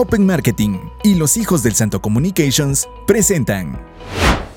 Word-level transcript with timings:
Open 0.00 0.24
Marketing 0.24 0.78
y 1.02 1.16
los 1.16 1.36
hijos 1.36 1.64
del 1.64 1.74
Santo 1.74 2.00
Communications 2.00 2.86
presentan. 3.04 3.84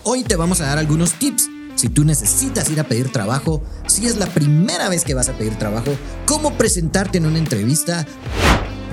Hoy 0.03 0.23
te 0.23 0.35
vamos 0.35 0.61
a 0.61 0.67
dar 0.67 0.77
algunos 0.77 1.13
tips. 1.13 1.49
Si 1.73 1.89
tú 1.89 2.05
necesitas 2.05 2.69
ir 2.69 2.79
a 2.79 2.83
pedir 2.83 3.11
trabajo, 3.11 3.59
si 3.87 4.05
es 4.05 4.17
la 4.17 4.27
primera 4.27 4.87
vez 4.87 5.03
que 5.03 5.15
vas 5.15 5.29
a 5.29 5.33
pedir 5.33 5.57
trabajo, 5.57 5.97
cómo 6.27 6.53
presentarte 6.53 7.17
en 7.17 7.25
una 7.25 7.39
entrevista. 7.39 8.05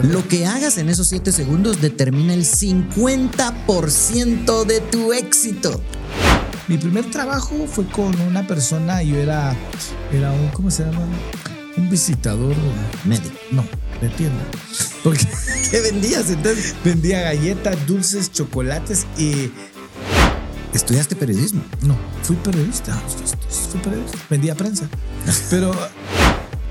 Lo 0.02 0.26
que 0.26 0.46
hagas 0.46 0.78
en 0.78 0.88
esos 0.88 1.08
7 1.08 1.32
segundos 1.32 1.82
determina 1.82 2.32
el 2.32 2.46
50% 2.46 4.64
de 4.64 4.80
tu 4.80 5.12
éxito. 5.12 5.82
Mi 6.66 6.78
primer 6.78 7.10
trabajo 7.10 7.66
fue 7.66 7.84
con 7.88 8.18
una 8.22 8.46
persona, 8.46 9.02
yo 9.02 9.16
era, 9.16 9.54
era 10.14 10.32
un, 10.32 10.48
¿cómo 10.54 10.70
se 10.70 10.84
llama? 10.84 11.04
Un 11.78 11.88
visitador. 11.88 12.54
Médico. 13.04 13.36
No, 13.52 13.64
de 14.00 14.08
tienda. 14.10 14.44
Porque 15.04 15.26
¿Qué 15.70 15.80
vendías 15.80 16.28
entonces? 16.28 16.74
vendía 16.84 17.20
galletas, 17.22 17.86
dulces, 17.86 18.32
chocolates 18.32 19.06
y. 19.16 19.52
¿Estudiaste 20.74 21.16
periodismo? 21.16 21.62
No, 21.82 21.96
fui 22.22 22.36
periodista. 22.36 22.94
Fui 23.70 23.80
periodista. 23.80 24.18
Vendía 24.28 24.54
prensa. 24.54 24.88
Pero. 25.50 25.72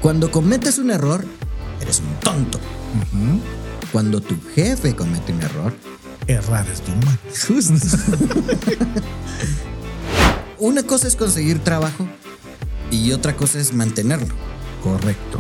Cuando 0.02 0.30
cometes 0.30 0.78
un 0.78 0.92
error, 0.92 1.26
eres 1.82 2.00
un 2.00 2.20
tonto. 2.20 2.60
Cuando 3.92 4.22
tu 4.22 4.36
jefe 4.54 4.96
comete 4.96 5.34
un 5.34 5.42
error, 5.42 5.74
errar 6.28 6.68
es 6.68 6.84
normal. 6.88 7.20
una 10.60 10.84
cosa 10.84 11.08
es 11.08 11.16
conseguir 11.16 11.60
trabajo 11.60 12.08
y 12.92 13.12
otra 13.12 13.36
cosa 13.36 13.60
es 13.60 13.74
mantenerlo. 13.74 14.36
Correcto. 14.84 15.40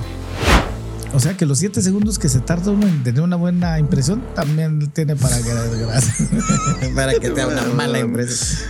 O 1.14 1.20
sea 1.20 1.38
que 1.38 1.46
los 1.46 1.60
siete 1.60 1.82
segundos 1.82 2.20
que 2.20 2.30
se 2.30 2.40
tarda 2.40 2.72
uno 2.72 2.86
en 2.88 3.02
tener 3.04 3.22
una 3.22 3.38
buena 3.38 3.80
impresión 3.80 4.22
también 4.36 4.88
tiene 4.92 5.16
para 5.16 5.38
que. 5.38 5.52
Para 6.96 7.14
que 7.20 7.34
sea 7.34 7.48
una 7.48 7.64
mala 7.64 8.00
empresa. 8.00 8.66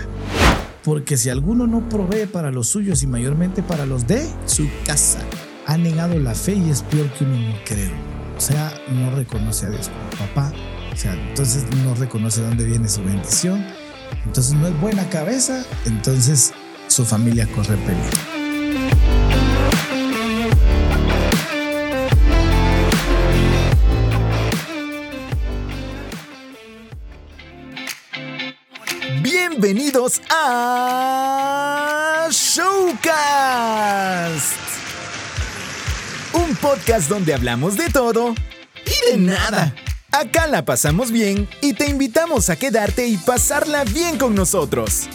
Porque 0.84 1.18
si 1.18 1.30
alguno 1.30 1.68
no 1.68 1.90
provee 1.90 2.28
para 2.28 2.50
los 2.50 2.70
suyos 2.70 3.04
y 3.04 3.08
mayormente 3.08 3.62
para 3.62 3.86
los 3.86 4.08
de, 4.08 4.26
Su 4.46 4.70
casa. 4.86 5.20
ha 5.66 5.78
negado 5.78 6.18
la 6.18 6.34
fe 6.34 6.54
y 6.54 6.70
es 6.70 6.84
peor 6.84 7.12
que 7.12 7.26
un 7.26 7.36
incrédulo. 7.36 7.98
O 8.38 8.40
sea, 8.40 8.72
no 8.94 9.14
reconoce 9.14 9.66
a 9.66 9.70
Dios 9.70 9.90
como 9.90 10.28
papá. 10.28 10.54
O 10.94 10.96
sea, 10.96 11.14
entonces 11.14 11.66
no 11.84 11.96
reconoce 11.96 12.42
dónde 12.42 12.64
viene 12.64 12.88
su 12.88 13.04
bendición. 13.04 13.66
Entonces 14.26 14.54
no 14.54 14.68
es 14.68 14.80
buena 14.80 15.10
cabeza. 15.10 15.66
Entonces 15.86 16.54
su 16.88 17.04
familia 17.04 17.48
corre 17.48 17.76
peligro. 17.76 18.37
Bienvenidos 29.68 30.22
a 30.30 32.30
Showcast. 32.32 33.04
Un 36.32 36.56
podcast 36.56 37.10
donde 37.10 37.34
hablamos 37.34 37.76
de 37.76 37.90
todo 37.90 38.34
y 38.86 39.12
de 39.12 39.18
nada. 39.18 39.76
Acá 40.14 40.48
la 40.48 40.64
pasamos 40.64 41.12
bien 41.12 41.50
y 41.62 41.74
te 41.74 41.90
invitamos 41.90 42.50
a 42.50 42.56
quedarte 42.56 43.08
y 43.08 43.18
pasarla 43.18 43.84
bien 43.84 44.18
con 44.18 44.36
nosotros. 44.36 45.10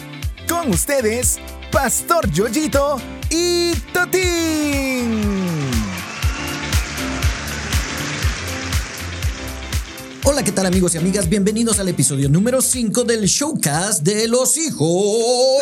Con 0.47 0.69
ustedes, 0.69 1.39
Pastor 1.71 2.31
Yoyito 2.31 3.01
y 3.31 3.73
Totín. 3.91 5.42
Hola, 10.25 10.43
¿qué 10.43 10.51
tal 10.51 10.65
amigos 10.65 10.95
y 10.95 10.97
amigas? 10.97 11.27
Bienvenidos 11.27 11.79
al 11.79 11.89
episodio 11.89 12.29
número 12.29 12.61
5 12.61 13.03
del 13.03 13.25
showcast 13.25 14.03
de 14.03 14.27
los 14.29 14.57
hijos 14.57 15.61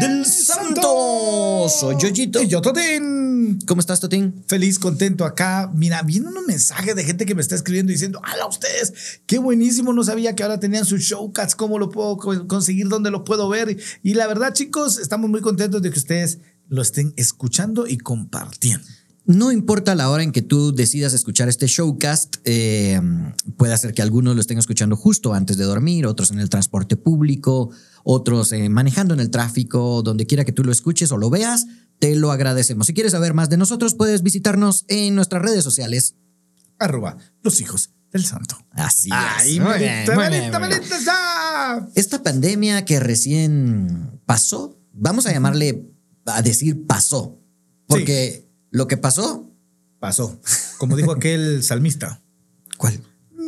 del 0.00 0.24
santo. 0.26 1.68
Soy 1.68 1.96
Yoyito. 1.98 2.42
Y 2.42 2.48
yo, 2.48 2.60
Totín. 2.60 3.60
¿Cómo 3.66 3.80
estás, 3.80 4.00
Totín? 4.00 4.42
Feliz, 4.48 4.78
contento 4.80 5.24
acá. 5.24 5.70
Mira, 5.72 6.02
vienen 6.02 6.28
unos 6.30 6.44
mensajes 6.46 6.96
de 6.96 7.04
gente 7.04 7.26
que 7.26 7.34
me 7.36 7.42
está 7.42 7.54
escribiendo 7.54 7.92
diciendo, 7.92 8.20
¡Hala, 8.24 8.46
ustedes! 8.46 9.20
¡Qué 9.26 9.38
buenísimo! 9.38 9.92
No 9.92 10.02
sabía 10.02 10.34
que 10.34 10.42
ahora 10.42 10.58
tenían 10.58 10.84
sus 10.84 11.02
showcats. 11.02 11.54
¿Cómo 11.54 11.78
lo 11.78 11.88
puedo 11.90 12.16
co- 12.16 12.48
conseguir? 12.48 12.88
¿Dónde 12.88 13.10
lo 13.12 13.22
puedo 13.24 13.48
ver? 13.48 13.76
Y 14.02 14.14
la 14.14 14.26
verdad, 14.26 14.52
chicos, 14.52 14.98
estamos 14.98 15.30
muy 15.30 15.40
contentos 15.42 15.80
de 15.80 15.90
que 15.92 15.98
ustedes 15.98 16.38
lo 16.68 16.82
estén 16.82 17.14
escuchando 17.16 17.86
y 17.86 17.98
compartiendo. 17.98 18.84
No 19.26 19.50
importa 19.50 19.96
la 19.96 20.08
hora 20.08 20.22
en 20.22 20.30
que 20.30 20.40
tú 20.40 20.72
decidas 20.72 21.12
escuchar 21.12 21.48
este 21.48 21.66
showcast, 21.66 22.36
eh, 22.44 23.00
puede 23.56 23.76
ser 23.76 23.92
que 23.92 24.00
algunos 24.00 24.36
lo 24.36 24.40
estén 24.40 24.56
escuchando 24.56 24.94
justo 24.94 25.34
antes 25.34 25.56
de 25.56 25.64
dormir, 25.64 26.06
otros 26.06 26.30
en 26.30 26.38
el 26.38 26.48
transporte 26.48 26.96
público, 26.96 27.70
otros 28.04 28.52
eh, 28.52 28.68
manejando 28.68 29.14
en 29.14 29.20
el 29.20 29.30
tráfico, 29.30 30.02
donde 30.02 30.26
quiera 30.26 30.44
que 30.44 30.52
tú 30.52 30.62
lo 30.62 30.70
escuches 30.70 31.10
o 31.10 31.16
lo 31.16 31.28
veas, 31.28 31.66
te 31.98 32.14
lo 32.14 32.30
agradecemos. 32.30 32.86
Si 32.86 32.94
quieres 32.94 33.12
saber 33.12 33.34
más 33.34 33.50
de 33.50 33.56
nosotros, 33.56 33.96
puedes 33.96 34.22
visitarnos 34.22 34.84
en 34.86 35.16
nuestras 35.16 35.42
redes 35.42 35.64
sociales. 35.64 36.14
Arroba 36.78 37.16
los 37.42 37.60
hijos 37.60 37.90
del 38.12 38.24
santo. 38.24 38.56
Así 38.70 39.08
¡Ay, 39.12 39.56
es. 39.56 39.60
Muy 39.60 39.78
bien, 39.78 40.04
muy 40.06 40.16
bien, 40.18 40.30
Melita, 40.30 40.58
muy 40.60 40.68
bien. 40.68 40.80
Melita, 40.80 41.00
ya! 41.04 41.88
Esta 41.96 42.22
pandemia 42.22 42.84
que 42.84 43.00
recién 43.00 44.20
pasó, 44.24 44.78
vamos 44.92 45.26
a 45.26 45.32
llamarle, 45.32 45.90
a 46.26 46.42
decir 46.42 46.86
pasó, 46.86 47.40
porque 47.88 48.45
lo 48.76 48.86
que 48.86 48.98
pasó, 48.98 49.50
Pasó. 49.98 50.38
Como 50.78 50.96
dijo 50.96 51.12
aquel 51.12 51.62
salmista. 51.62 52.20
¿cuál? 52.76 53.00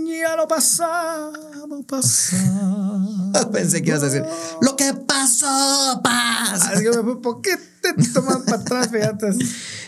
Ya 0.06 0.37
lo 0.37 0.49
pasado, 0.49 1.84
pasado. 1.87 3.50
Pensé 3.53 3.83
que 3.83 3.91
ibas 3.91 4.03
a 4.03 4.06
decir, 4.06 4.25
lo 4.62 4.75
que 4.75 4.94
pasó. 4.94 6.00
Así 6.03 6.83
que, 6.83 6.91
¿Por 7.22 7.43
qué 7.43 7.56
te 7.83 7.93
toman 8.12 8.44
para 8.44 8.83
atrás? 8.83 9.37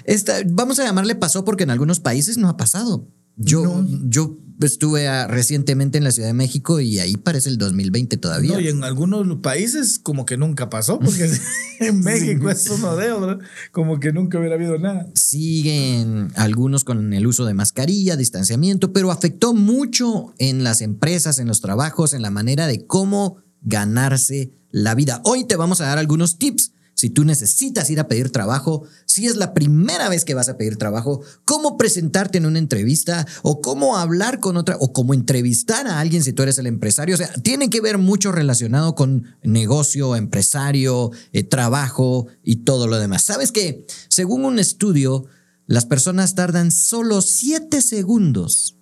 Esta, 0.04 0.34
vamos 0.46 0.78
a 0.78 0.84
llamarle 0.84 1.14
pasó 1.14 1.44
porque 1.44 1.64
en 1.64 1.70
algunos 1.70 2.00
países 2.00 2.36
no 2.36 2.48
ha 2.48 2.56
pasado. 2.56 3.08
Yo, 3.42 3.62
No. 3.64 3.86
yo 4.08 4.38
estuve 4.60 5.08
ah, 5.08 5.26
recientemente 5.26 5.96
en 5.96 6.04
la 6.04 6.12
Ciudad 6.12 6.28
de 6.28 6.34
México 6.34 6.80
y 6.80 6.98
ahí 6.98 7.16
parece 7.16 7.48
el 7.48 7.56
2020 7.56 8.18
todavía. 8.18 8.52
No, 8.52 8.60
y 8.60 8.68
en 8.68 8.84
algunos 8.84 9.26
países 9.40 9.98
como 9.98 10.26
que 10.26 10.36
nunca 10.36 10.68
pasó, 10.68 10.98
porque 10.98 11.30
en 11.80 12.00
México 12.00 12.50
es 12.50 12.68
uno 12.68 12.94
de 12.96 13.06
ellos, 13.06 13.38
como 13.72 13.98
que 13.98 14.12
nunca 14.12 14.38
hubiera 14.38 14.56
habido 14.56 14.78
nada. 14.78 15.08
Siguen 15.14 16.30
algunos 16.36 16.84
con 16.84 17.12
el 17.12 17.26
uso 17.26 17.46
de 17.46 17.54
mascarilla, 17.54 18.16
distanciamiento, 18.16 18.92
pero 18.92 19.10
afectó 19.10 19.54
mucho 19.54 20.34
en 20.38 20.62
las 20.62 20.82
empresas, 20.82 21.38
en 21.38 21.48
los 21.48 21.60
trabajos, 21.60 22.12
en 22.12 22.22
la 22.22 22.30
manera 22.30 22.66
de 22.66 22.86
cómo 22.86 23.38
ganarse 23.62 24.52
la 24.70 24.94
vida. 24.94 25.22
Hoy 25.24 25.44
te 25.44 25.56
vamos 25.56 25.80
a 25.80 25.86
dar 25.86 25.98
algunos 25.98 26.38
tips. 26.38 26.72
Si 27.00 27.08
tú 27.08 27.24
necesitas 27.24 27.88
ir 27.88 27.98
a 27.98 28.08
pedir 28.08 28.28
trabajo, 28.28 28.82
si 29.06 29.24
es 29.24 29.36
la 29.36 29.54
primera 29.54 30.10
vez 30.10 30.26
que 30.26 30.34
vas 30.34 30.50
a 30.50 30.58
pedir 30.58 30.76
trabajo, 30.76 31.22
cómo 31.46 31.78
presentarte 31.78 32.36
en 32.36 32.44
una 32.44 32.58
entrevista 32.58 33.26
o 33.40 33.62
cómo 33.62 33.96
hablar 33.96 34.38
con 34.38 34.58
otra 34.58 34.76
o 34.80 34.92
cómo 34.92 35.14
entrevistar 35.14 35.86
a 35.86 35.98
alguien 35.98 36.22
si 36.22 36.34
tú 36.34 36.42
eres 36.42 36.58
el 36.58 36.66
empresario. 36.66 37.14
O 37.14 37.16
sea, 37.16 37.32
tiene 37.42 37.70
que 37.70 37.80
ver 37.80 37.96
mucho 37.96 38.32
relacionado 38.32 38.94
con 38.94 39.34
negocio, 39.42 40.14
empresario, 40.14 41.10
eh, 41.32 41.42
trabajo 41.42 42.26
y 42.44 42.64
todo 42.64 42.86
lo 42.86 42.98
demás. 42.98 43.24
¿Sabes 43.24 43.50
que 43.50 43.86
Según 44.10 44.44
un 44.44 44.58
estudio, 44.58 45.24
las 45.66 45.86
personas 45.86 46.34
tardan 46.34 46.70
solo 46.70 47.22
7 47.22 47.80
segundos 47.80 48.76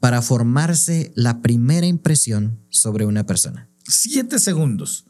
para 0.00 0.22
formarse 0.22 1.12
la 1.14 1.40
primera 1.40 1.86
impresión 1.86 2.58
sobre 2.68 3.06
una 3.06 3.26
persona. 3.26 3.70
Siete 3.86 4.40
segundos. 4.40 5.04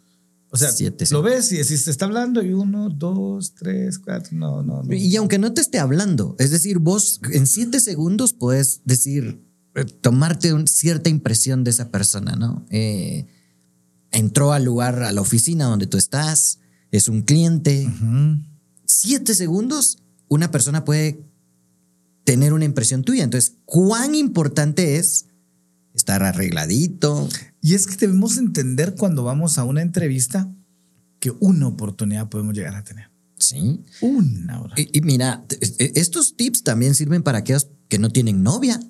O 0.53 0.56
sea, 0.56 0.72
Siete 0.72 1.05
lo 1.12 1.22
ves 1.22 1.53
y 1.53 1.59
decís, 1.59 1.84
te 1.84 1.91
está 1.93 2.06
hablando 2.06 2.43
y 2.43 2.53
uno, 2.53 2.88
dos, 2.91 3.55
tres, 3.55 3.99
cuatro, 4.00 4.37
no, 4.37 4.62
no, 4.65 4.83
no. 4.83 4.93
Y 4.94 5.15
aunque 5.16 5.38
no 5.38 5.53
te 5.55 5.61
esté 5.61 5.78
hablando, 5.78 6.34
es 6.41 6.50
decir, 6.50 6.78
vos 6.81 7.21
en 7.33 7.47
siete 7.47 7.78
segundos 7.78 8.33
puedes 8.33 8.81
decir, 8.84 9.44
eh, 9.77 9.84
tomarte 9.84 10.53
un- 10.53 10.66
cierta 10.66 11.09
impresión 11.09 11.63
de 11.63 11.71
esa 11.71 11.91
persona, 11.92 12.34
¿no? 12.34 12.66
Eh, 12.71 13.27
entró 14.10 14.53
al 14.53 14.65
lugar, 14.65 15.03
a 15.04 15.13
la 15.13 15.21
oficina 15.21 15.66
donde 15.66 15.86
tú 15.86 15.97
estás, 15.98 16.59
es 16.91 17.07
un 17.09 17.22
cliente. 17.22 17.89
Siete 18.86 19.36
segundos, 19.36 19.98
una 20.28 20.51
persona 20.51 20.84
puede 20.84 21.25
tener 22.25 22.53
una 22.53 22.65
impresión 22.65 23.04
tuya. 23.04 23.22
Entonces, 23.22 23.54
¿cuán 23.65 24.16
importante 24.16 24.97
es 24.97 25.27
estar 25.95 26.22
arregladito? 26.22 27.28
Y 27.60 27.75
es 27.75 27.87
que 27.87 27.97
debemos 27.97 28.39
entender 28.39 28.95
cuando 28.97 29.25
vamos 29.25 29.59
a 29.59 29.65
una 29.65 29.83
entrevista 29.83 30.53
que 31.19 31.33
una 31.41 31.69
oportunidad 31.69 32.28
podemos 32.28 32.54
llegar 32.54 32.75
a 32.75 32.84
tener. 32.84 33.10
Sí. 33.39 33.81
Una 34.01 34.60
hora. 34.60 34.75
Y, 34.77 34.98
y 34.98 35.01
mira, 35.01 35.45
e- 35.60 35.92
estos 35.97 36.37
tips 36.37 36.63
también 36.63 36.95
sirven 36.95 37.22
para 37.22 37.39
aquellos 37.39 37.69
que 37.89 37.98
no 37.98 38.10
tienen 38.10 38.42
novia. 38.42 38.81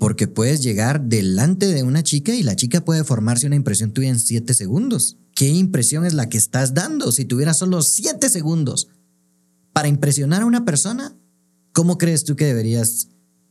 Porque 0.00 0.26
puedes 0.26 0.60
llegar 0.60 1.02
delante 1.04 1.66
de 1.66 1.84
una 1.84 2.02
chica 2.02 2.34
y 2.34 2.42
la 2.42 2.56
chica 2.56 2.84
puede 2.84 3.04
formarse 3.04 3.46
una 3.46 3.54
impresión 3.54 3.92
tuya 3.92 4.08
en 4.08 4.18
siete 4.18 4.54
segundos. 4.54 5.18
¿Qué 5.36 5.48
impresión 5.48 6.04
es 6.04 6.14
la 6.14 6.28
que 6.28 6.36
estás 6.36 6.74
dando 6.74 7.12
si 7.12 7.24
tuvieras 7.24 7.58
solo 7.58 7.80
siete 7.82 8.28
segundos 8.28 8.88
para 9.72 9.86
impresionar 9.86 10.42
a 10.42 10.46
una 10.46 10.64
persona? 10.64 11.16
¿Cómo 11.72 11.96
crees 11.96 12.24
tú 12.24 12.34
que 12.34 12.44
deberías 12.44 13.08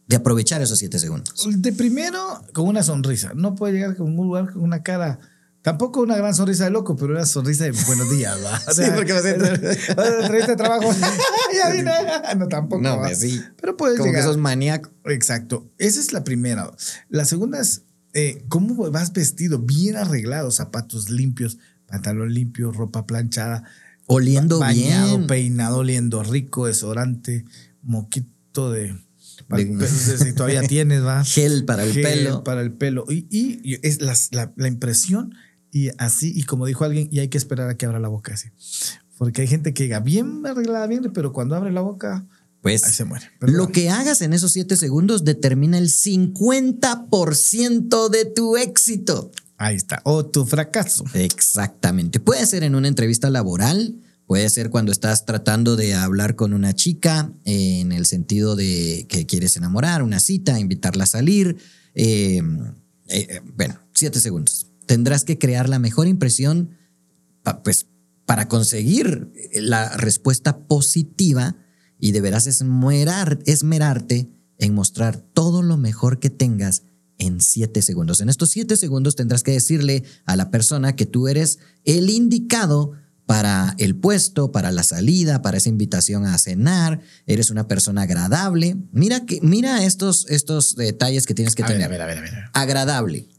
de 0.09 0.15
aprovechar 0.17 0.61
esos 0.61 0.79
siete 0.79 0.99
segundos? 0.99 1.47
De 1.61 1.71
primero, 1.71 2.43
con 2.51 2.67
una 2.67 2.83
sonrisa. 2.83 3.31
No 3.35 3.55
puede 3.55 3.73
llegar 3.73 3.95
con 3.95 4.07
un 4.19 4.25
lugar 4.27 4.51
con 4.51 4.63
una 4.63 4.83
cara. 4.83 5.19
Tampoco 5.61 6.01
una 6.01 6.15
gran 6.17 6.33
sonrisa 6.33 6.63
de 6.63 6.69
loco, 6.71 6.95
pero 6.95 7.11
una 7.13 7.25
sonrisa 7.25 7.65
de 7.65 7.71
buenos 7.85 8.09
días, 8.09 8.37
¿va? 8.43 8.59
O 8.67 8.73
Sí, 8.73 8.81
porque 8.95 9.13
va 9.13 9.19
a 9.19 10.21
entrevista 10.21 10.51
de 10.51 10.55
trabajo. 10.55 10.91
ya 11.55 11.69
vine. 11.71 11.91
No, 12.37 12.47
tampoco. 12.47 12.81
No, 12.81 12.97
¿va? 12.97 13.07
pues 13.07 13.19
sí. 13.19 13.41
Pero 13.61 13.77
puedes 13.77 13.97
Como 13.97 14.05
que 14.11 14.17
llegar. 14.17 14.25
sos 14.27 14.37
maníaco. 14.37 14.89
Exacto. 15.05 15.69
Esa 15.77 15.99
es 15.99 16.11
la 16.13 16.23
primera. 16.23 16.71
La 17.09 17.25
segunda 17.25 17.59
es 17.59 17.83
eh, 18.13 18.43
cómo 18.49 18.89
vas 18.89 19.13
vestido, 19.13 19.59
bien 19.59 19.95
arreglado, 19.97 20.49
zapatos 20.49 21.09
limpios, 21.09 21.57
pantalón 21.87 22.33
limpio, 22.33 22.71
ropa 22.71 23.05
planchada, 23.05 23.63
Oliendo 24.07 24.57
bañado, 24.57 25.17
bien. 25.17 25.27
peinado, 25.27 25.77
oliendo 25.77 26.23
rico, 26.23 26.65
desodorante, 26.65 27.45
moquito 27.83 28.71
de. 28.71 28.97
Si 29.57 30.33
todavía 30.33 30.61
tienes, 30.67 31.03
va. 31.05 31.23
Gel 31.23 31.65
para 31.65 31.83
el 31.83 31.93
Gel 31.93 32.03
pelo. 32.03 32.43
Para 32.43 32.61
el 32.61 32.71
pelo. 32.73 33.05
Y, 33.09 33.27
y- 33.29 33.59
y 33.63 33.79
es 33.87 34.01
la, 34.01 34.51
la 34.55 34.67
impresión, 34.67 35.33
y 35.71 35.89
así, 35.97 36.31
y 36.35 36.43
como 36.43 36.65
dijo 36.65 36.83
alguien, 36.85 37.07
y 37.11 37.19
hay 37.19 37.27
que 37.29 37.37
esperar 37.37 37.69
a 37.69 37.77
que 37.77 37.85
abra 37.85 37.99
la 37.99 38.07
boca 38.07 38.33
así. 38.33 38.49
Porque 39.17 39.41
hay 39.41 39.47
gente 39.47 39.73
que 39.73 39.83
llega 39.83 39.99
bien 39.99 40.45
arreglada, 40.45 40.87
bien, 40.87 41.11
pero 41.13 41.33
cuando 41.33 41.55
abre 41.55 41.71
la 41.71 41.81
boca, 41.81 42.25
Pues 42.61 42.83
ahí 42.85 42.93
se 42.93 43.05
muere. 43.05 43.27
Pero 43.39 43.51
lo 43.53 43.57
bueno. 43.65 43.73
que 43.73 43.89
hagas 43.89 44.21
en 44.21 44.33
esos 44.33 44.51
siete 44.53 44.77
segundos 44.77 45.23
determina 45.25 45.77
el 45.77 45.89
50% 45.89 48.09
de 48.09 48.25
tu 48.25 48.57
éxito. 48.57 49.31
Ahí 49.57 49.75
está. 49.75 50.01
O 50.05 50.25
tu 50.25 50.45
fracaso. 50.45 51.03
Exactamente. 51.13 52.19
Puede 52.19 52.45
ser 52.45 52.63
en 52.63 52.75
una 52.75 52.87
entrevista 52.87 53.29
laboral, 53.29 53.95
puede 54.29 54.47
ser 54.51 54.69
cuando 54.69 54.91
estás 54.91 55.25
tratando 55.25 55.75
de 55.75 55.95
hablar 55.95 56.35
con 56.35 56.53
una 56.53 56.75
chica 56.75 57.33
eh, 57.45 57.79
en 57.79 57.91
el 57.91 58.05
sentido 58.05 58.55
de 58.55 59.07
que 59.09 59.25
quieres 59.25 59.57
enamorar, 59.57 60.03
una 60.03 60.19
cita, 60.19 60.59
invitarla 60.59 61.05
a 61.05 61.07
salir. 61.07 61.57
eh, 61.95 62.39
eh, 63.07 63.41
bueno, 63.57 63.79
siete 63.95 64.19
segundos. 64.19 64.67
Tendrás 64.85 65.23
que 65.23 65.39
crear 65.39 65.67
la 65.67 65.79
mejor 65.79 66.07
impresión, 66.07 66.77
pues, 67.63 67.87
para 68.27 68.47
conseguir 68.47 69.31
la 69.55 69.97
respuesta 69.97 70.59
positiva 70.67 71.55
y 71.99 72.11
deberás 72.11 72.45
esmerar- 72.45 73.39
esmerarte 73.47 74.29
en 74.59 74.75
mostrar 74.75 75.17
todo 75.17 75.63
lo 75.63 75.75
mejor 75.75 76.19
que 76.19 76.29
tengas 76.29 76.83
en 77.17 77.41
siete 77.41 77.81
segundos. 77.81 78.21
En 78.21 78.29
estos 78.29 78.51
siete 78.51 78.77
segundos 78.77 79.15
tendrás 79.15 79.41
que 79.41 79.53
decirle 79.53 80.03
a 80.25 80.35
la 80.35 80.51
persona 80.51 80.95
que 80.95 81.07
tú 81.07 81.27
eres 81.27 81.57
el 81.83 82.11
indicado 82.11 82.91
para 83.29 83.75
el 83.77 83.95
puesto, 83.95 84.51
para 84.51 84.71
la 84.71 84.81
salida, 84.81 85.43
para 85.43 85.57
esa 85.59 85.69
invitación 85.69 86.25
a 86.25 86.35
cenar. 86.39 86.99
Eres 87.27 87.51
una 87.51 87.67
persona 87.67 88.01
agradable. 88.01 88.75
Mira 88.91 89.27
que 89.27 89.39
mira 89.43 89.83
estos 89.83 90.25
estos 90.29 90.75
detalles 90.75 91.27
que 91.27 91.35
tienes 91.35 91.53
que 91.53 91.61
A 91.61 91.67
ver, 91.67 91.75
tener. 91.75 91.85
a 91.85 91.89
ver, 91.89 92.01
a 92.01 92.05
ver, 92.07 92.17
a 92.17 92.21
ver. 92.21 92.33
Agradable. 92.53 93.29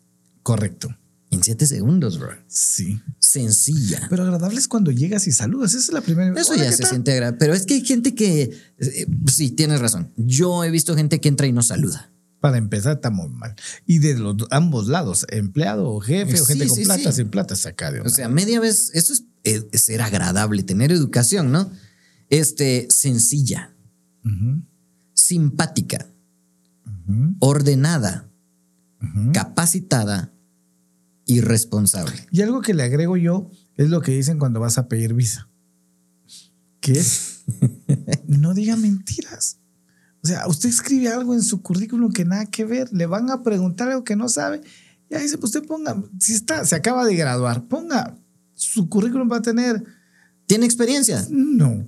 Correcto. 0.45 0.97
En 1.33 1.43
siete 1.43 1.67
segundos, 1.67 2.21
bro. 2.21 2.31
Sí. 2.47 3.01
Sencilla. 3.19 4.07
Pero 4.09 4.23
agradable 4.23 4.61
es 4.61 4.69
cuando 4.69 4.93
llegas 4.93 5.27
y 5.27 5.33
saludas. 5.33 5.75
Esa 5.75 5.79
es 5.87 5.93
la 5.93 6.03
primera. 6.03 6.41
Eso 6.41 6.55
ya 6.55 6.67
¿qué 6.67 6.73
se 6.73 6.83
tal? 6.83 6.91
siente 6.91 7.11
agradable. 7.13 7.39
Pero 7.41 7.55
es 7.55 7.67
que 7.67 7.75
hay 7.75 7.85
gente 7.85 8.15
que. 8.15 8.43
eh, 8.79 9.07
sí, 9.27 9.51
tienes 9.51 9.81
razón. 9.81 10.13
Yo 10.17 10.63
he 10.63 10.71
visto 10.71 10.95
gente 10.95 11.21
que 11.21 11.29
entra 11.29 11.49
y 11.49 11.53
no 11.53 11.63
saluda. 11.63 12.13
Para 12.41 12.59
empezar, 12.59 12.95
está 12.95 13.11
muy 13.11 13.29
mal. 13.29 13.57
Y 13.87 13.99
de 13.99 14.15
los 14.15 14.37
ambos 14.51 14.87
lados, 14.87 15.27
empleado 15.31 15.91
o 15.91 15.99
jefe 16.01 16.41
o 16.41 16.45
Sí, 16.47 16.53
gente 16.53 16.69
con 16.69 16.83
plata, 16.85 17.11
sí. 17.11 17.17
sin 17.17 17.29
plata, 17.29 17.57
saca 17.57 17.91
de 17.91 18.01
O 18.03 18.09
sea, 18.09 18.29
media 18.29 18.61
vez. 18.61 18.91
Eso 18.95 19.13
es, 19.13 19.25
eh, 19.45 19.67
ser 19.73 20.03
agradable, 20.03 20.63
tener 20.63 20.93
educación, 20.93 21.53
¿no? 21.53 21.71
Este, 22.29 22.87
sencilla, 22.91 23.75
simpática, 25.15 26.07
ordenada, 27.41 28.31
capacitada 29.33 30.33
y 31.27 31.41
responsable. 31.41 32.27
Y 32.31 32.43
algo 32.43 32.61
que 32.61 32.75
le 32.75 32.83
agrego 32.83 33.17
yo 33.17 33.51
es 33.77 33.89
lo 33.89 34.03
que 34.03 34.13
dicen 34.13 34.39
cuando 34.39 34.61
vas 34.61 34.79
a 34.79 34.89
pedir 34.89 35.15
visa. 35.15 35.49
Que 36.81 36.93
es, 36.93 37.45
no 38.27 38.55
diga 38.55 38.77
mentiras. 38.77 39.59
O 40.23 40.27
sea, 40.27 40.47
usted 40.49 40.69
escribe 40.69 41.09
algo 41.09 41.35
en 41.35 41.43
su 41.43 41.63
currículum 41.63 42.13
que 42.13 42.25
nada 42.25 42.47
que 42.47 42.65
ver, 42.65 42.93
le 42.93 43.07
van 43.07 43.31
a 43.31 43.43
preguntar 43.43 43.89
algo 43.89 44.05
que 44.05 44.17
no 44.17 44.29
sabe. 44.29 44.61
Y 45.09 45.15
ahí 45.15 45.23
dice, 45.23 45.39
pues 45.39 45.55
usted 45.55 45.67
ponga, 45.67 46.03
si 46.19 46.35
está, 46.35 46.65
se 46.65 46.77
acaba 46.77 47.05
de 47.05 47.17
graduar, 47.17 47.67
ponga, 47.67 48.17
su 48.61 48.89
currículum 48.89 49.31
va 49.31 49.39
a 49.39 49.43
tener, 49.43 49.83
¿Tiene 50.47 50.67
experiencia? 50.67 51.27
no. 51.31 51.87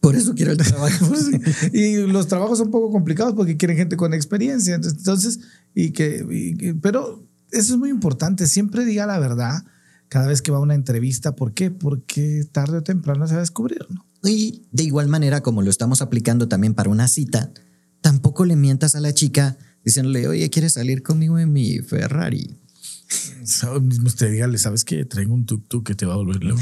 Por 0.00 0.16
eso 0.16 0.34
quiero 0.34 0.52
el 0.52 0.58
trabajo. 0.58 1.12
y 1.72 1.96
los 2.06 2.28
trabajos 2.28 2.58
son 2.58 2.66
un 2.66 2.72
poco 2.72 2.90
complicados 2.90 3.32
porque 3.32 3.56
quieren 3.56 3.78
gente 3.78 3.96
con 3.96 4.12
experiencia. 4.12 4.74
Entonces, 4.74 5.40
y 5.74 5.92
que, 5.92 6.26
y 6.30 6.74
pero 6.74 7.26
eso 7.52 7.72
es 7.72 7.78
muy 7.78 7.88
importante. 7.88 8.46
Siempre 8.46 8.84
diga 8.84 9.06
la 9.06 9.18
verdad 9.18 9.64
cada 10.08 10.26
vez 10.26 10.42
que 10.42 10.50
va 10.52 10.58
a 10.58 10.60
una 10.60 10.74
entrevista. 10.74 11.34
¿Por 11.36 11.54
qué? 11.54 11.70
Porque 11.70 12.44
tarde 12.52 12.78
o 12.78 12.82
temprano 12.82 13.26
se 13.26 13.32
va 13.32 13.38
a 13.38 13.42
descubrir, 13.44 13.86
¿no? 13.88 14.04
Y 14.28 14.66
de 14.72 14.82
igual 14.82 15.08
manera, 15.08 15.42
como 15.42 15.62
lo 15.62 15.70
estamos 15.70 16.02
aplicando 16.02 16.48
también 16.48 16.74
para 16.74 16.90
una 16.90 17.08
cita, 17.08 17.52
tampoco 18.02 18.44
le 18.44 18.56
mientas 18.56 18.94
a 18.96 19.00
la 19.00 19.14
chica 19.14 19.56
diciéndole, 19.86 20.28
oye, 20.28 20.50
¿quieres 20.50 20.74
salir 20.74 21.02
conmigo 21.02 21.38
en 21.38 21.50
mi 21.50 21.78
Ferrari? 21.78 22.58
Mismo 23.82 24.06
usted 24.06 24.30
dígale, 24.30 24.58
¿sabes 24.58 24.84
qué? 24.84 25.04
Traigo 25.04 25.34
un 25.34 25.44
tuk-tuk 25.46 25.84
que 25.84 25.94
te 25.94 26.06
va 26.06 26.14
a 26.14 26.16
volver 26.16 26.42
loco. 26.42 26.60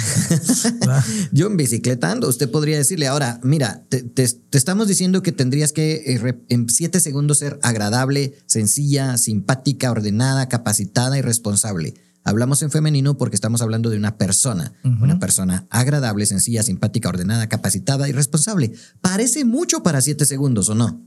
¿Va? 0.89 1.05
Yo 1.33 1.47
en 1.47 1.57
bicicleta 1.57 2.11
ando, 2.11 2.29
usted 2.29 2.51
podría 2.51 2.77
decirle, 2.77 3.07
ahora, 3.07 3.41
mira, 3.43 3.85
te, 3.89 4.03
te- 4.03 4.27
te 4.29 4.59
estamos 4.59 4.89
diciendo 4.89 5.23
que 5.23 5.33
tendrías 5.33 5.73
que 5.73 6.03
eh, 6.07 6.35
en 6.49 6.69
siete 6.69 7.01
segundos 7.01 7.39
ser 7.39 7.59
agradable, 7.63 8.35
sencilla, 8.47 9.17
simpática, 9.19 9.91
ordenada, 9.91 10.49
capacitada 10.49 11.17
y 11.19 11.23
responsable. 11.23 11.95
Hablamos 12.25 12.63
en 12.63 12.71
femenino 12.71 13.17
porque 13.19 13.35
estamos 13.35 13.63
hablando 13.63 13.91
de 13.91 13.97
una 13.97 14.17
persona, 14.17 14.73
una 14.85 15.19
persona 15.19 15.67
agradable, 15.71 16.25
sencilla, 16.27 16.63
simpática, 16.63 17.09
ordenada, 17.09 17.49
capacitada 17.49 18.09
y 18.09 18.13
responsable. 18.13 18.73
Parece 19.01 19.45
mucho 19.45 19.83
para 19.83 20.01
siete 20.01 20.25
segundos, 20.25 20.69
¿o 20.69 20.75
no? 20.77 21.05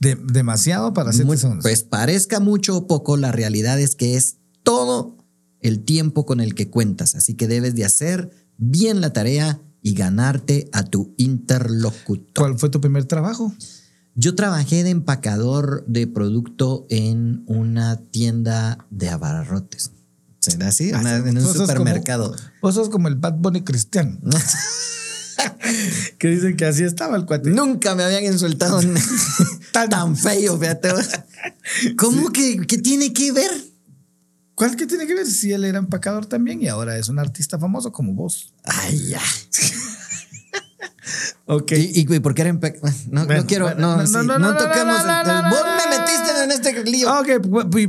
De- 0.00 0.14
demasiado 0.16 0.92
para 0.92 1.12
segundos. 1.12 1.44
Pues 1.62 1.82
parezca 1.82 2.40
mucho 2.40 2.76
o 2.76 2.86
poco, 2.86 3.16
la 3.16 3.32
realidad 3.32 3.80
es 3.80 3.96
que 3.96 4.16
es 4.16 4.36
todo 4.62 5.16
el 5.60 5.84
tiempo 5.84 6.24
con 6.26 6.40
el 6.40 6.54
que 6.54 6.70
cuentas. 6.70 7.14
Así 7.14 7.34
que 7.34 7.48
debes 7.48 7.74
de 7.74 7.84
hacer 7.84 8.30
bien 8.58 9.00
la 9.00 9.12
tarea 9.12 9.60
y 9.82 9.94
ganarte 9.94 10.68
a 10.72 10.84
tu 10.84 11.14
interlocutor. 11.16 12.32
¿Cuál 12.46 12.58
fue 12.58 12.68
tu 12.70 12.80
primer 12.80 13.04
trabajo? 13.06 13.52
Yo 14.14 14.34
trabajé 14.34 14.84
de 14.84 14.90
empacador 14.90 15.84
de 15.88 16.06
producto 16.06 16.86
en 16.90 17.42
una 17.46 17.96
tienda 17.96 18.86
de 18.90 19.08
abarrotes. 19.08 19.90
¿Será 20.38 20.68
así? 20.68 20.92
Una- 20.92 21.16
en 21.16 21.38
un 21.38 21.42
sos 21.42 21.54
como- 21.56 21.66
supermercado. 21.68 22.36
Vos 22.60 22.74
sos 22.74 22.88
como 22.88 23.08
el 23.08 23.14
Bad 23.16 23.38
Bunny 23.38 23.62
cristiano. 23.62 24.18
que 26.18 26.28
dicen 26.28 26.56
que 26.56 26.64
así 26.64 26.84
estaba 26.84 27.16
el 27.16 27.26
cuate. 27.26 27.50
Nunca 27.50 27.94
me 27.94 28.02
habían 28.02 28.24
insultado 28.24 28.80
tan, 29.72 29.88
tan 29.88 30.16
feo, 30.16 30.58
fíjate. 30.58 30.90
¿Cómo 31.96 32.30
que, 32.30 32.66
que 32.66 32.78
tiene 32.78 33.12
que 33.12 33.32
ver? 33.32 33.50
¿Cuál 34.54 34.76
que 34.76 34.86
tiene 34.86 35.06
que 35.06 35.14
ver 35.14 35.26
si 35.26 35.52
él 35.52 35.64
era 35.64 35.78
empacador 35.78 36.26
también 36.26 36.62
y 36.62 36.68
ahora 36.68 36.98
es 36.98 37.08
un 37.08 37.18
artista 37.18 37.58
famoso 37.58 37.90
como 37.90 38.14
vos? 38.14 38.52
Ay, 38.64 39.08
ya. 39.08 39.22
Ok. 41.46 41.72
¿Y, 41.72 42.14
y 42.14 42.20
por 42.20 42.34
qué 42.34 42.42
era 42.42 42.52
No, 42.52 42.60
Bueno, 42.60 43.40
no 43.42 43.46
quiero, 43.46 43.64
bueno, 43.66 43.80
no, 43.80 43.96
no, 43.98 44.06
sí, 44.06 44.12
no, 44.12 44.22
no, 44.22 44.38
no, 44.38 44.52
no, 44.52 44.56
toquemos. 44.58 45.04
no, 45.04 45.06
no, 45.06 45.20
el- 45.20 45.26
no, 45.26 45.42
no, 45.42 45.50
Vos 45.50 45.60
me 45.90 45.98
metiste 45.98 46.44
en 46.44 46.50
este 46.52 46.84
lío. 46.84 47.12
Ok, 47.20 47.28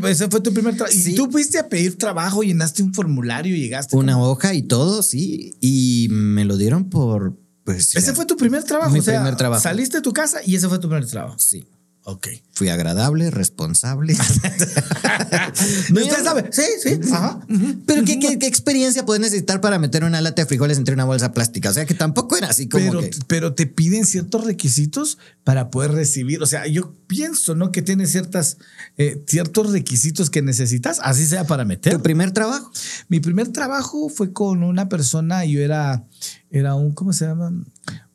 pues, 0.02 0.16
ese 0.16 0.28
fue 0.30 0.42
tu 0.42 0.54
primer 0.54 0.76
trabajo. 0.76 0.96
Sí. 0.98 1.12
Y 1.12 1.16
tú 1.16 1.30
fuiste 1.32 1.60
a 1.60 1.70
pedir 1.70 1.98
trabajo, 1.98 2.44
llenaste 2.44 2.84
un 2.84 2.94
formulario, 2.94 3.56
llegaste. 3.56 3.96
Una 3.96 4.14
como- 4.14 4.30
hoja 4.30 4.54
y 4.54 4.64
todo, 4.64 5.04
sí. 5.04 5.58
Y 5.62 6.08
me 6.12 6.46
lo 6.46 6.58
dieron 6.58 6.90
por. 6.90 7.38
Pues. 7.64 7.96
Ese 7.96 8.08
ya. 8.08 8.14
fue 8.16 8.26
tu 8.26 8.36
primer 8.36 8.64
trabajo. 8.64 8.92
Mi 8.92 9.00
o 9.00 9.02
sea, 9.04 9.20
primer 9.20 9.38
trabajo. 9.38 9.62
Saliste 9.64 9.98
de 9.98 10.02
tu 10.02 10.12
casa 10.12 10.40
y 10.46 10.56
ese 10.56 10.68
fue 10.68 10.80
tu 10.80 10.90
primer 10.90 11.06
trabajo. 11.08 11.38
Sí. 11.40 11.66
Ok. 12.06 12.28
Fui 12.52 12.68
agradable, 12.68 13.32
responsable. 13.32 14.14
¿Y 15.90 15.94
usted 16.02 16.24
sabe? 16.24 16.50
Sí, 16.52 16.64
sí. 16.82 17.00
Ajá. 17.14 17.40
Pero 17.86 18.04
¿qué, 18.04 18.20
qué, 18.20 18.38
qué 18.38 18.46
experiencia 18.46 19.06
puedes 19.06 19.22
necesitar 19.22 19.62
para 19.62 19.80
meter 19.80 20.04
una 20.04 20.20
lata 20.20 20.42
de 20.42 20.46
frijoles 20.46 20.78
entre 20.78 20.94
una 20.94 21.06
bolsa 21.06 21.32
plástica? 21.34 21.70
O 21.70 21.74
sea 21.74 21.86
que 21.86 21.94
tampoco 21.94 22.36
era 22.36 22.48
así 22.50 22.68
como 22.68 22.86
Pero, 22.86 23.02
que. 23.02 23.12
pero 23.28 23.54
te 23.54 23.68
piden 23.68 24.06
ciertos 24.06 24.44
requisitos 24.44 25.18
para 25.46 25.72
poder 25.72 25.94
recibir. 25.94 26.44
O 26.44 26.46
sea, 26.46 26.68
yo 26.68 26.94
pienso, 27.08 27.56
¿no? 27.56 27.72
Que 27.72 27.82
tiene 27.82 28.06
ciertas, 28.06 28.58
eh, 28.98 29.24
ciertos 29.26 29.72
requisitos 29.72 30.30
que 30.30 30.42
necesitas, 30.42 31.00
así 31.04 31.26
sea 31.26 31.48
para 31.48 31.64
meter. 31.64 31.94
¿Tu 31.94 32.02
primer 32.02 32.32
trabajo? 32.32 32.70
Mi 33.08 33.22
primer 33.22 33.48
trabajo 33.48 34.10
fue 34.10 34.34
con 34.34 34.64
una 34.64 34.90
persona, 34.90 35.46
yo 35.46 35.62
era, 35.62 36.06
era 36.52 36.76
un, 36.76 36.92
¿cómo 36.92 37.14
se 37.14 37.26
llama? 37.26 37.54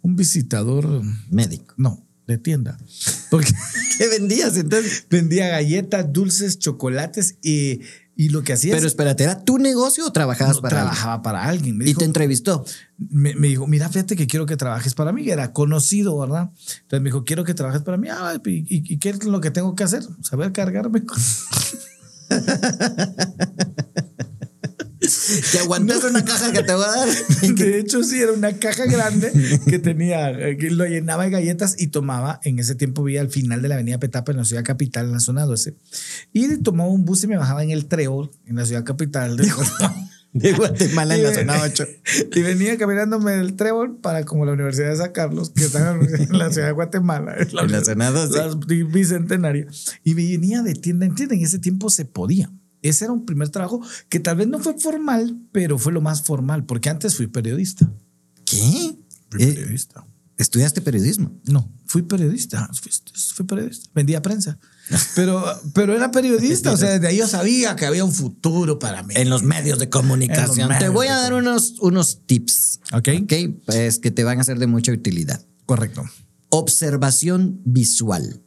Un 0.03 0.17
visitador, 0.17 1.03
Médico. 1.31 1.75
no, 1.79 2.05
de 2.29 2.39
tienda. 2.39 2.79
Porque 3.31 3.53
¿Qué 3.99 4.07
vendías 4.09 4.57
entonces? 4.57 5.07
vendía 5.11 5.49
galletas, 5.49 6.13
dulces, 6.13 6.59
chocolates 6.61 7.37
y, 7.43 7.81
Y 8.15 8.29
lo 8.29 8.43
que 8.45 8.53
hacía 8.53 8.75
Pero 8.75 8.87
es, 8.87 8.93
espérate, 8.93 9.25
¿era 9.25 9.45
tu 9.45 9.59
negocio 9.59 10.07
o 10.07 10.13
trabajabas 10.13 10.57
no, 10.57 10.63
para 10.63 10.81
alguien? 10.83 10.95
trabajaba 10.95 11.23
para 11.23 11.45
alguien. 11.45 11.77
Me 11.79 11.89
Y 11.89 11.95
te 11.95 12.05
entrevistó. 12.05 12.65
me, 12.99 13.35
me 13.35 13.49
dijo, 13.49 13.67
mira, 13.67 13.89
fíjate 13.89 14.15
que 14.17 14.27
quiero 14.27 14.45
que 14.47 14.57
trabajes 14.57 14.95
para 14.95 15.13
mí. 15.13 15.29
Era 15.29 15.53
conocido, 15.53 16.19
¿verdad? 16.19 16.51
Entonces 16.83 17.01
me 17.01 17.09
dijo, 17.11 17.25
quiero 17.25 17.45
que 17.45 17.55
trabajes 17.55 17.83
para 17.83 17.97
mí. 17.97 18.09
Ah, 18.11 18.35
¿y, 18.45 18.51
y- 18.59 18.95
y 18.95 18.99
qué 18.99 19.11
es 19.11 19.25
lo 19.25 19.41
que 19.41 19.51
tengo 19.51 19.75
que 19.75 19.85
hacer? 19.85 20.03
Saber 20.23 20.53
cargarme. 20.53 21.03
Que 25.59 25.65
aguantas 25.65 26.05
una 26.05 26.25
caja 26.25 26.53
que 26.53 26.63
te 26.63 26.75
voy 26.75 26.85
a 26.85 26.89
dar. 26.89 27.09
De 27.57 27.79
hecho, 27.79 28.03
sí, 28.03 28.21
era 28.21 28.33
una 28.33 28.53
caja 28.59 28.87
grande 28.87 29.33
que 29.69 29.79
tenía, 29.79 30.33
que 30.57 30.71
lo 30.71 30.87
llenaba 30.87 31.25
de 31.25 31.31
galletas 31.31 31.75
y 31.79 31.89
tomaba, 31.89 32.41
en 32.45 32.59
ese 32.59 32.75
tiempo 32.75 33.03
vivía 33.03 33.21
al 33.21 33.31
final 33.31 33.63
de 33.63 33.69
la 33.69 33.75
avenida 33.77 33.99
Petapa 33.99 34.33
en 34.33 34.39
la 34.39 34.45
ciudad 34.45 34.65
capital, 34.65 35.07
en 35.07 35.13
la 35.13 35.21
zona 35.21 35.45
12. 35.45 35.75
Y 36.33 36.57
tomaba 36.59 36.91
un 36.91 37.05
bus 37.05 37.25
y 37.25 37.27
me 37.27 37.37
bajaba 37.37 37.63
en 37.63 37.71
el 37.71 37.87
Trébol, 37.87 38.31
en 38.47 38.57
la 38.57 38.65
ciudad 38.67 38.85
capital. 38.85 39.37
De 39.37 39.49
De 40.35 40.53
Guatemala 40.53 41.17
en 41.17 41.23
la 41.23 41.35
zona 41.35 41.55
ven- 41.55 41.63
8. 41.73 41.87
Y 42.35 42.43
venía 42.43 42.77
caminándome 42.77 43.33
del 43.33 43.55
Trébol 43.57 43.97
para 43.97 44.25
como 44.25 44.45
la 44.45 44.53
Universidad 44.53 44.91
de 44.91 44.97
San 44.97 45.13
Carlos, 45.13 45.51
que 45.51 45.65
está 45.65 45.93
en 45.93 46.39
la 46.39 46.53
ciudad 46.53 46.67
de 46.69 46.73
Guatemala. 46.75 47.35
en 47.39 47.49
En 47.59 47.73
la 47.73 47.83
zona 47.85 48.11
12. 48.11 48.37
la 48.37 48.55
bicentenaria. 48.87 49.67
Y 50.05 50.13
venía 50.15 50.63
de 50.63 50.75
tienda 50.75 51.07
en 51.07 51.15
tienda. 51.15 51.35
En 51.35 51.43
ese 51.43 51.59
tiempo 51.59 51.89
se 51.89 52.05
podía. 52.05 52.51
Ese 52.83 53.05
era 53.05 53.13
un 53.13 53.25
primer 53.27 53.49
trabajo 53.49 53.81
que 54.09 54.21
tal 54.21 54.37
vez 54.37 54.47
no 54.49 54.59
fue 54.61 54.79
formal, 54.79 55.37
pero 55.53 55.79
fue 55.79 55.93
lo 55.93 56.01
más 56.01 56.23
formal, 56.23 56.65
porque 56.65 56.89
antes 56.91 57.17
fui 57.17 57.27
periodista. 57.27 57.91
¿Qué? 58.45 58.95
Fui 59.31 59.43
Eh, 59.43 59.53
periodista. 59.55 60.07
¿Estudiaste 60.37 60.81
periodismo? 60.81 61.37
No, 61.47 61.69
fui 61.87 62.03
periodista. 62.03 62.71
Fui, 62.73 62.93
fui 63.35 63.45
periodista. 63.45 63.91
Vendía 63.95 64.23
prensa. 64.23 64.59
Pero, 65.17 65.45
pero 65.75 65.95
era 65.95 66.11
periodista. 66.11 66.73
o 66.73 66.77
sea, 66.79 66.93
desde 66.93 67.09
ahí 67.09 67.19
yo 67.19 67.27
sabía 67.29 67.77
que 67.77 67.85
había 67.85 68.05
un 68.05 68.13
futuro 68.13 68.79
para 68.79 69.03
mí. 69.03 69.13
En 69.19 69.29
los 69.29 69.43
medios 69.43 69.79
de 69.79 69.91
comunicación. 69.91 70.71
Te 70.79 70.89
voy 70.89 71.09
a 71.09 71.17
dar 71.17 71.35
unos, 71.35 71.75
unos 71.81 72.23
tips. 72.25 72.81
Ok. 72.95 73.09
Ok, 73.25 73.33
pues 73.67 73.99
que 73.99 74.11
te 74.11 74.25
van 74.25 74.41
a 74.41 74.45
ser 74.45 74.59
de 74.59 74.67
mucha 74.67 74.91
utilidad. 74.93 75.45
Correcto. 75.67 76.05
Observación 76.69 77.61
visual. 77.65 78.43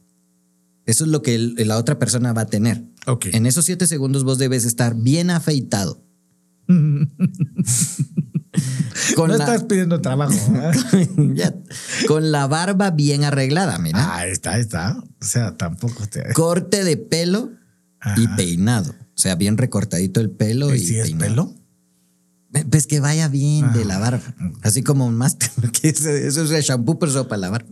Eso 0.86 1.04
es 1.04 1.10
lo 1.10 1.22
que 1.22 1.34
el- 1.34 1.54
la 1.68 1.78
otra 1.78 1.98
persona 1.98 2.32
va 2.32 2.42
a 2.42 2.46
tener. 2.46 2.84
Ok. 3.06 3.26
En 3.32 3.46
esos 3.46 3.64
siete 3.64 3.86
segundos 3.86 4.24
vos 4.24 4.38
debes 4.38 4.64
estar 4.64 4.94
bien 4.94 5.30
afeitado. 5.30 6.02
con, 9.16 9.28
no 9.30 9.36
la, 9.36 9.44
estás 9.44 9.64
pidiendo 9.64 10.00
trabajo. 10.00 10.32
Ya. 11.34 11.54
con 12.06 12.30
la 12.32 12.46
barba 12.46 12.90
bien 12.90 13.24
arreglada, 13.24 13.78
mira. 13.78 14.16
ah, 14.16 14.26
está, 14.26 14.58
está. 14.58 14.96
O 15.20 15.24
sea, 15.24 15.56
tampoco 15.56 16.06
te. 16.06 16.32
Corte 16.34 16.84
de 16.84 16.96
pelo 16.96 17.50
y 18.16 18.26
peinado. 18.36 18.90
O 18.92 19.18
sea, 19.22 19.34
bien 19.36 19.56
recortadito 19.58 20.20
el 20.20 20.30
pelo 20.30 20.74
¿Y 20.74 20.78
si 20.80 20.96
es 20.98 21.10
peinado. 21.10 21.54
pelo? 21.54 21.54
Pues 22.70 22.86
que 22.86 23.00
vaya 23.00 23.28
bien 23.28 23.72
de 23.72 23.82
Ah. 23.82 23.86
la 23.86 23.98
barba. 23.98 24.34
Así 24.62 24.82
como 24.82 25.10
más 25.10 25.36
que 25.80 25.88
ese- 25.88 26.26
eso 26.26 26.44
es 26.44 26.50
el 26.50 26.62
shampoo, 26.62 26.98
pero 26.98 27.10
eso 27.10 27.26
para 27.28 27.40
lavar. 27.40 27.66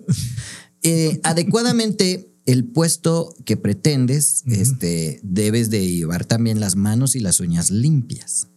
Eh, 0.83 1.21
adecuadamente, 1.23 2.30
el 2.53 2.65
puesto 2.65 3.35
que 3.45 3.57
pretendes, 3.57 4.43
este, 4.47 5.21
debes 5.23 5.71
de 5.71 5.87
llevar 5.87 6.25
también 6.25 6.61
las 6.61 6.77
manos 6.77 7.15
y 7.15 7.21
las 7.21 7.41
uñas 7.41 7.71
limpias. 7.71 8.49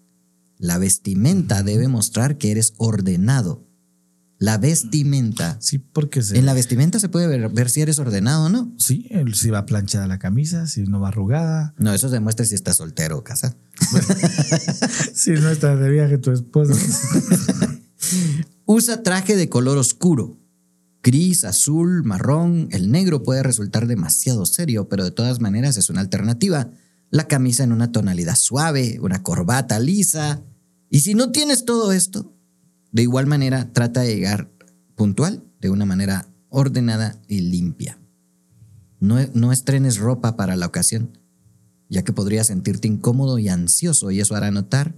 La 0.57 0.77
vestimenta 0.77 1.63
debe 1.63 1.87
mostrar 1.87 2.37
que 2.37 2.51
eres 2.51 2.73
ordenado. 2.77 3.67
La 4.39 4.57
vestimenta. 4.57 5.57
Sí, 5.61 5.77
porque 5.77 6.21
se. 6.21 6.37
En 6.37 6.45
la 6.45 6.53
vestimenta 6.53 6.99
se 6.99 7.07
puede 7.07 7.27
ver, 7.27 7.49
ver 7.49 7.69
si 7.69 7.81
eres 7.81 7.99
ordenado 7.99 8.45
o 8.45 8.49
no. 8.49 8.73
Sí, 8.77 9.09
si 9.33 9.49
va 9.49 9.65
planchada 9.65 10.07
la 10.07 10.19
camisa, 10.19 10.67
si 10.67 10.83
no 10.83 10.99
va 10.99 11.09
arrugada, 11.09 11.73
No, 11.77 11.93
eso 11.93 12.09
demuestra 12.09 12.45
si 12.45 12.55
estás 12.55 12.77
soltero 12.77 13.17
o 13.19 13.23
casado. 13.23 13.55
si 15.13 15.31
no 15.31 15.49
está 15.49 15.75
de 15.75 15.89
viaje 15.89 16.17
tu 16.17 16.31
esposa. 16.31 16.73
Usa 18.65 19.03
traje 19.03 19.35
de 19.35 19.49
color 19.49 19.77
oscuro. 19.77 20.42
Gris, 21.03 21.43
azul, 21.43 22.03
marrón. 22.05 22.69
El 22.71 22.89
negro 22.89 23.23
puede 23.23 23.43
resultar 23.43 23.87
demasiado 23.87 24.45
serio, 24.45 24.87
pero 24.87 25.03
de 25.03 25.11
todas 25.11 25.41
maneras 25.41 25.75
es 25.75 25.89
una 25.89 25.99
alternativa. 25.99 26.71
La 27.09 27.27
camisa 27.27 27.63
en 27.65 27.73
una 27.73 27.91
tonalidad 27.91 28.37
suave, 28.37 28.99
una 29.01 29.21
corbata 29.21 29.79
lisa. 29.79 30.41
Y 30.89 31.01
si 31.01 31.13
no 31.13 31.31
tienes 31.31 31.65
todo 31.65 31.91
esto, 31.91 32.33
de 32.93 33.01
igual 33.01 33.27
manera 33.27 33.73
trata 33.73 34.01
de 34.01 34.15
llegar 34.15 34.49
puntual, 34.95 35.43
de 35.59 35.69
una 35.69 35.85
manera 35.85 36.27
ordenada 36.47 37.21
y 37.27 37.41
limpia. 37.41 37.99
No, 39.01 39.17
no 39.33 39.51
estrenes 39.51 39.97
ropa 39.97 40.37
para 40.37 40.55
la 40.55 40.67
ocasión, 40.67 41.17
ya 41.89 42.03
que 42.03 42.13
podrías 42.13 42.47
sentirte 42.47 42.87
incómodo 42.87 43.39
y 43.39 43.49
ansioso 43.49 44.09
y 44.11 44.21
eso 44.21 44.35
hará 44.35 44.51
notar 44.51 44.95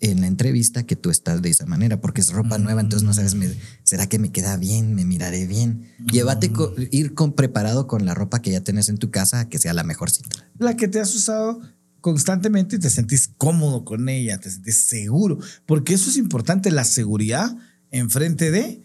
en 0.00 0.20
la 0.20 0.26
entrevista 0.28 0.84
que 0.86 0.94
tú 0.96 1.10
estás 1.10 1.42
de 1.42 1.50
esa 1.50 1.66
manera, 1.66 2.00
porque 2.00 2.20
es 2.20 2.30
ropa 2.32 2.56
nueva, 2.58 2.80
entonces 2.80 3.04
no 3.06 3.12
sabes, 3.14 3.34
me- 3.34 3.52
¿será 3.82 4.08
que 4.08 4.18
me 4.20 4.30
queda 4.30 4.56
bien? 4.56 4.94
¿Me 4.94 5.04
miraré 5.04 5.46
bien? 5.46 5.88
Llévate, 6.12 6.52
co- 6.52 6.72
ir 6.92 7.14
con, 7.14 7.32
preparado 7.32 7.86
con 7.88 8.04
la 8.04 8.14
ropa 8.14 8.40
que 8.40 8.52
ya 8.52 8.60
tenés 8.60 8.88
en 8.88 8.98
tu 8.98 9.10
casa, 9.10 9.48
que 9.48 9.58
sea 9.58 9.72
la 9.74 9.82
mejorcita. 9.84 10.46
la 10.58 10.76
que 10.76 10.86
te 10.88 11.00
has 11.00 11.14
usado 11.14 11.60
constantemente 12.00 12.76
y 12.76 12.78
te 12.78 12.90
sentís 12.90 13.28
cómodo 13.38 13.84
con 13.84 14.08
ella, 14.08 14.38
te 14.38 14.50
sentís 14.50 14.84
seguro, 14.84 15.38
porque 15.66 15.94
eso 15.94 16.10
es 16.10 16.16
importante, 16.16 16.70
la 16.70 16.84
seguridad 16.84 17.56
enfrente 17.90 18.50
de 18.52 18.82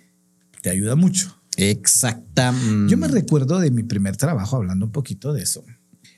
te 0.61 0.69
ayuda 0.71 0.95
mucho. 0.95 1.39
Exacta. 1.57 2.53
Yo 2.87 2.97
me 2.97 3.07
recuerdo 3.07 3.59
de 3.59 3.69
mi 3.69 3.83
primer 3.83 4.17
trabajo, 4.17 4.55
hablando 4.55 4.87
un 4.87 4.91
poquito 4.91 5.31
de 5.33 5.43
eso, 5.43 5.63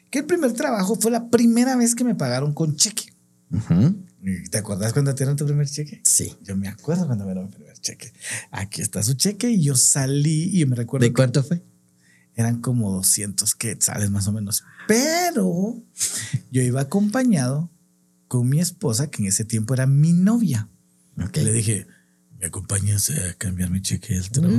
que 0.10 0.20
el 0.20 0.26
primer 0.26 0.54
trabajo 0.54 0.96
fue 0.96 1.12
la 1.12 1.30
primera 1.30 1.76
vez 1.76 1.96
que 1.96 2.06
me 2.06 2.16
pagaron 2.16 2.54
con 2.54 2.78
cheque. 2.78 3.12
Ujú. 3.52 3.96
¿Te 4.50 4.58
acuerdas 4.58 4.94
cuando 4.94 5.14
te 5.14 5.24
dieron 5.24 5.36
tu 5.36 5.46
primer 5.46 5.68
cheque? 5.68 6.02
Sí. 6.04 6.36
Yo 6.42 6.56
me 6.56 6.68
acuerdo 6.68 7.06
cuando 7.06 7.26
me 7.26 7.34
dieron 7.34 7.50
mi 7.50 7.56
primer 7.56 7.78
cheque. 7.80 8.12
Aquí 8.52 8.82
está 8.82 9.04
su 9.04 9.14
cheque 9.14 9.50
y 9.50 9.62
yo 9.64 9.76
salí 9.76 10.60
y 10.60 10.66
me 10.66 10.76
recuerdo 10.76 11.06
¿De 11.06 11.14
cuánto 11.14 11.44
fue? 11.44 11.62
eran 12.36 12.60
como 12.62 12.92
200 12.92 13.56
quetzales 13.56 14.10
más 14.10 14.28
o 14.28 14.34
menos. 14.34 14.64
Pero 14.88 15.82
yo 16.52 16.62
iba 16.62 16.82
acompañado 16.82 17.72
con 18.28 18.50
mi 18.50 18.60
esposa, 18.60 19.10
que 19.10 19.22
en 19.22 19.30
ese 19.30 19.46
tiempo 19.46 19.74
era 19.74 19.88
mi 19.88 20.12
novia. 20.12 20.68
Ok. 21.18 21.38
Le 21.38 21.54
dije, 21.54 21.88
¿me 22.40 22.48
acompañas 22.48 23.10
a 23.12 23.34
cambiar 23.36 23.70
mi 23.70 23.82
cheque 23.82 24.16
del 24.16 24.30
trabajo? 24.32 24.54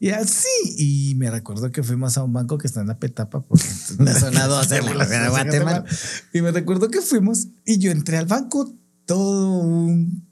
Y 0.00 0.10
así, 0.10 0.46
y 0.76 1.14
me 1.16 1.30
recuerdo 1.30 1.72
que 1.72 1.82
fuimos 1.82 2.16
a 2.18 2.24
un 2.24 2.32
banco 2.32 2.56
que 2.58 2.66
está 2.66 2.80
en 2.80 2.86
la 2.86 2.98
Petapa. 2.98 3.40
Porque 3.40 3.64
La 3.98 4.14
zona 4.14 4.46
12 4.46 4.74
de 4.74 4.94
la 4.94 5.04
ciudad 5.04 5.22
de 5.24 5.28
Guatemala. 5.28 5.84
Y 6.32 6.42
me 6.42 6.52
recuerdo 6.52 6.88
que 6.88 7.00
fuimos 7.00 7.48
y 7.64 7.78
yo 7.78 7.90
entré 7.90 8.16
al 8.16 8.26
banco 8.26 8.72
todo 9.06 9.58
un 9.58 10.28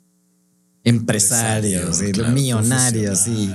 Empresario, 0.87 1.93
sí, 1.93 2.13
claro, 2.13 2.33
millonario, 2.33 3.17
sí. 3.17 3.53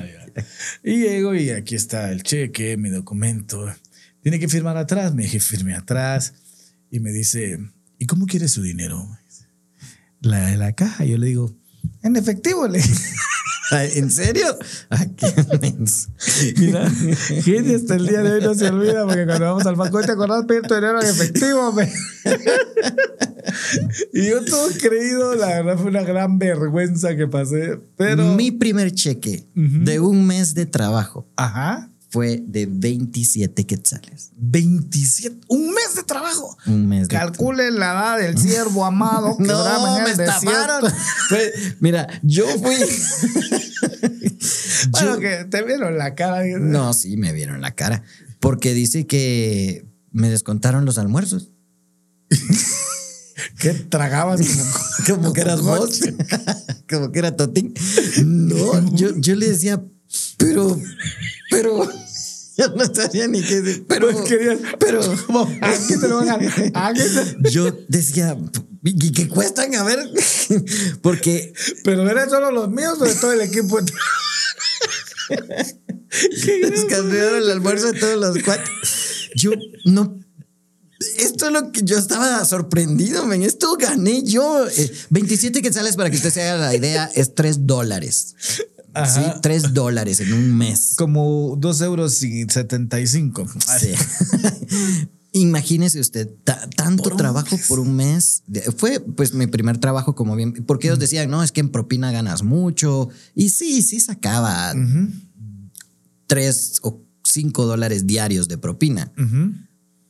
Y 0.84 0.98
llego 0.98 1.34
y 1.34 1.50
aquí 1.52 1.76
está 1.76 2.12
el 2.12 2.24
cheque, 2.24 2.76
mi 2.76 2.90
documento. 2.90 3.74
Tiene 4.22 4.38
que 4.38 4.50
firmar 4.50 4.76
atrás. 4.76 5.14
Me 5.16 5.24
dije, 5.24 5.40
firme 5.40 5.74
atrás. 5.74 6.34
Y 6.90 7.00
me 7.00 7.12
dice, 7.12 7.58
¿y 7.98 8.06
cómo 8.06 8.26
quiere 8.26 8.50
su 8.50 8.62
dinero? 8.62 9.08
La 10.20 10.48
de 10.48 10.58
la 10.58 10.74
caja. 10.74 11.06
Yo 11.06 11.18
le 11.18 11.28
digo, 11.28 11.56
en 12.04 12.18
efectivo. 12.18 12.68
Le 12.68 12.80
dije. 12.80 13.16
¿En 13.72 14.12
serio? 14.12 14.58
Menso. 15.62 16.10
Mira, 16.58 16.90
gente 16.90 17.76
hasta 17.76 17.96
el 17.96 18.08
día 18.08 18.22
de 18.22 18.32
hoy 18.34 18.42
no 18.42 18.54
se 18.54 18.68
olvida 18.68 19.06
porque 19.06 19.26
cuando 19.26 19.46
vamos 19.46 19.66
al 19.66 19.76
banco, 19.76 20.02
¿te 20.02 20.12
acordás 20.12 20.46
pedir 20.46 20.64
tu 20.64 20.76
dinero 20.76 21.02
en 21.02 21.08
efectivo? 21.08 21.72
me? 21.72 21.90
y 24.14 24.30
yo 24.30 24.44
todo 24.46 24.68
creído, 24.80 25.36
la 25.36 25.48
verdad 25.48 25.78
fue 25.78 25.90
una 25.90 26.04
gran 26.04 26.38
vergüenza 26.38 27.16
que 27.16 27.28
pasé. 27.28 27.80
Pero, 27.96 28.36
Mi 28.36 28.52
primer 28.52 28.92
cheque 28.92 29.48
de 29.56 30.00
un 30.00 30.26
mes 30.28 30.54
de 30.54 30.66
trabajo 30.66 31.30
ajá, 31.36 31.91
fue 32.12 32.44
de 32.46 32.68
27 32.70 33.66
quetzales. 33.66 34.32
27, 34.36 35.40
un 35.48 35.68
mes 35.74 35.96
de 35.96 36.04
trabajo. 36.04 36.58
Un 36.68 36.88
mes 36.88 37.08
de 37.08 37.16
Calcule 37.16 37.72
la 37.72 37.94
edad 37.94 38.18
del 38.20 38.38
siervo 38.38 38.84
amado 38.86 39.38
que 39.38 39.44
en 39.44 39.48
No, 39.50 39.98
el 39.98 40.04
me 40.04 40.12
estafaron. 40.12 40.92
Mira, 41.80 42.08
yo 42.22 42.46
fui. 42.60 42.76
Bueno, 44.90 45.14
Yo- 45.16 45.20
que 45.20 45.46
te 45.46 45.64
vieron 45.64 45.98
la 45.98 46.16
cara. 46.16 46.44
No, 46.60 46.94
sí, 46.94 47.16
me 47.16 47.32
vieron 47.34 47.62
la 47.62 47.72
cara. 47.76 48.04
Porque 48.40 48.74
dice 48.74 49.06
que 49.06 49.86
me 50.12 50.30
descontaron 50.30 50.86
los 50.86 50.98
almuerzos. 50.98 51.52
Que 53.60 53.74
tragabas 53.74 54.42
como, 54.42 55.22
Como 55.22 55.34
que 55.34 55.42
eras 55.42 55.62
vos. 55.62 56.02
Como 56.90 57.12
que 57.12 57.20
era 57.20 57.36
Totín. 57.36 57.74
No, 58.26 58.96
yo, 58.96 59.16
yo 59.18 59.36
le 59.36 59.50
decía, 59.50 59.84
pero, 60.38 60.80
pero. 61.50 61.90
Yo 62.58 62.68
no 62.76 62.84
sabía 62.94 63.28
ni 63.28 63.42
qué 63.42 63.62
decir. 63.62 63.86
Pero, 63.88 64.12
Pues 64.12 64.28
querías- 64.28 64.60
pero. 64.80 65.00
Aquí 65.62 65.98
te 66.00 66.08
lo 66.08 66.18
van 66.18 66.30
a. 66.30 66.36
Aquí 66.90 67.02
te- 67.42 67.50
Yo 67.50 67.72
decía, 67.88 68.38
¿y 68.84 69.12
qué 69.14 69.28
cuestan? 69.30 69.74
A 69.76 69.84
ver. 69.84 70.00
Porque 71.02 71.54
Pero 71.84 72.08
eran 72.10 72.30
solo 72.30 72.52
los 72.52 72.70
míos 72.70 72.98
o 73.00 73.06
de 73.06 73.16
todo 73.16 73.32
el 73.32 73.42
equipo. 73.42 73.80
les 75.30 76.86
cambiaron 76.86 77.38
el 77.38 77.52
almuerzo 77.52 77.92
de 77.92 78.00
todos 78.00 78.18
los 78.20 78.38
cuatro. 78.44 78.72
Yo 79.36 79.52
no. 79.86 80.20
Esto 81.18 81.48
es 81.48 81.52
lo 81.52 81.72
que 81.72 81.82
yo 81.84 81.98
estaba 81.98 82.44
sorprendido, 82.46 83.26
men. 83.26 83.42
Esto 83.44 83.76
gané 83.76 84.24
yo. 84.24 84.68
Eh, 84.68 84.92
27 85.10 85.62
quetzales, 85.62 85.96
para 85.96 86.10
que 86.12 86.18
usted 86.18 86.32
se 86.32 86.44
haga 86.44 86.66
la 86.68 86.76
idea, 86.76 87.10
es 87.16 87.34
3 87.34 87.66
dólares. 87.66 88.36
Sí, 89.08 89.22
3 89.42 89.74
dólares 89.74 90.20
en 90.20 90.34
un 90.34 90.58
mes. 90.58 90.94
Como 90.98 91.56
2 91.58 91.82
euros 91.82 92.22
y 92.24 92.44
75. 92.44 93.48
Sí. 93.80 93.94
Imagínese 95.34 96.00
usted, 96.02 96.30
ta- 96.44 96.70
tanto 96.76 97.04
Por 97.04 97.16
trabajo 97.16 97.56
por 97.70 97.80
un 97.80 97.96
mes. 97.96 98.44
Fue 98.76 99.00
pues 99.00 99.34
mi 99.34 99.48
primer 99.48 99.78
trabajo 99.78 100.14
como 100.14 100.36
bien, 100.36 100.52
porque 100.66 100.88
ellos 100.88 101.00
decían, 101.00 101.30
no, 101.30 101.42
es 101.42 101.54
que 101.54 101.62
en 101.62 101.70
propina 101.70 102.12
ganas 102.12 102.44
mucho. 102.44 103.08
Y 103.34 103.50
sí, 103.50 103.82
sí 103.82 104.02
sacaba 104.02 104.74
tres 106.28 106.80
o 106.84 107.02
cinco 107.24 107.66
dólares 107.66 108.08
diarios 108.08 108.48
de 108.48 108.58
propina. 108.58 109.12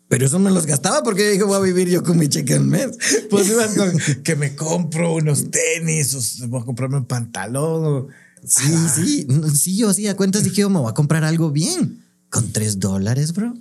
Pero 0.07 0.25
eso 0.25 0.39
me 0.39 0.51
los 0.51 0.65
gastaba 0.65 1.03
porque 1.03 1.29
dije, 1.29 1.43
voy 1.43 1.57
a 1.57 1.61
vivir 1.61 1.87
yo 1.87 2.03
con 2.03 2.17
mi 2.17 2.27
cheque 2.27 2.55
al 2.55 2.65
mes. 2.65 2.89
Pues 3.29 3.47
ibas 3.49 3.75
con 3.75 3.93
que 4.23 4.35
me 4.35 4.55
compro 4.55 5.13
unos 5.15 5.51
tenis, 5.51 6.41
o 6.41 6.47
voy 6.47 6.61
a 6.61 6.65
comprarme 6.65 6.97
un 6.97 7.05
pantalón. 7.05 7.85
o- 7.85 8.07
Sí, 8.45 8.73
sí, 8.95 9.27
sí, 9.55 9.77
yo 9.77 9.93
sí, 9.93 10.07
a 10.07 10.15
cuentas 10.15 10.43
dije, 10.43 10.61
yo 10.61 10.69
me 10.69 10.79
voy 10.79 10.89
a 10.89 10.93
comprar 10.93 11.23
algo 11.23 11.51
bien. 11.51 12.03
Con 12.29 12.51
tres 12.51 12.79
dólares, 12.79 13.33
bro. 13.33 13.53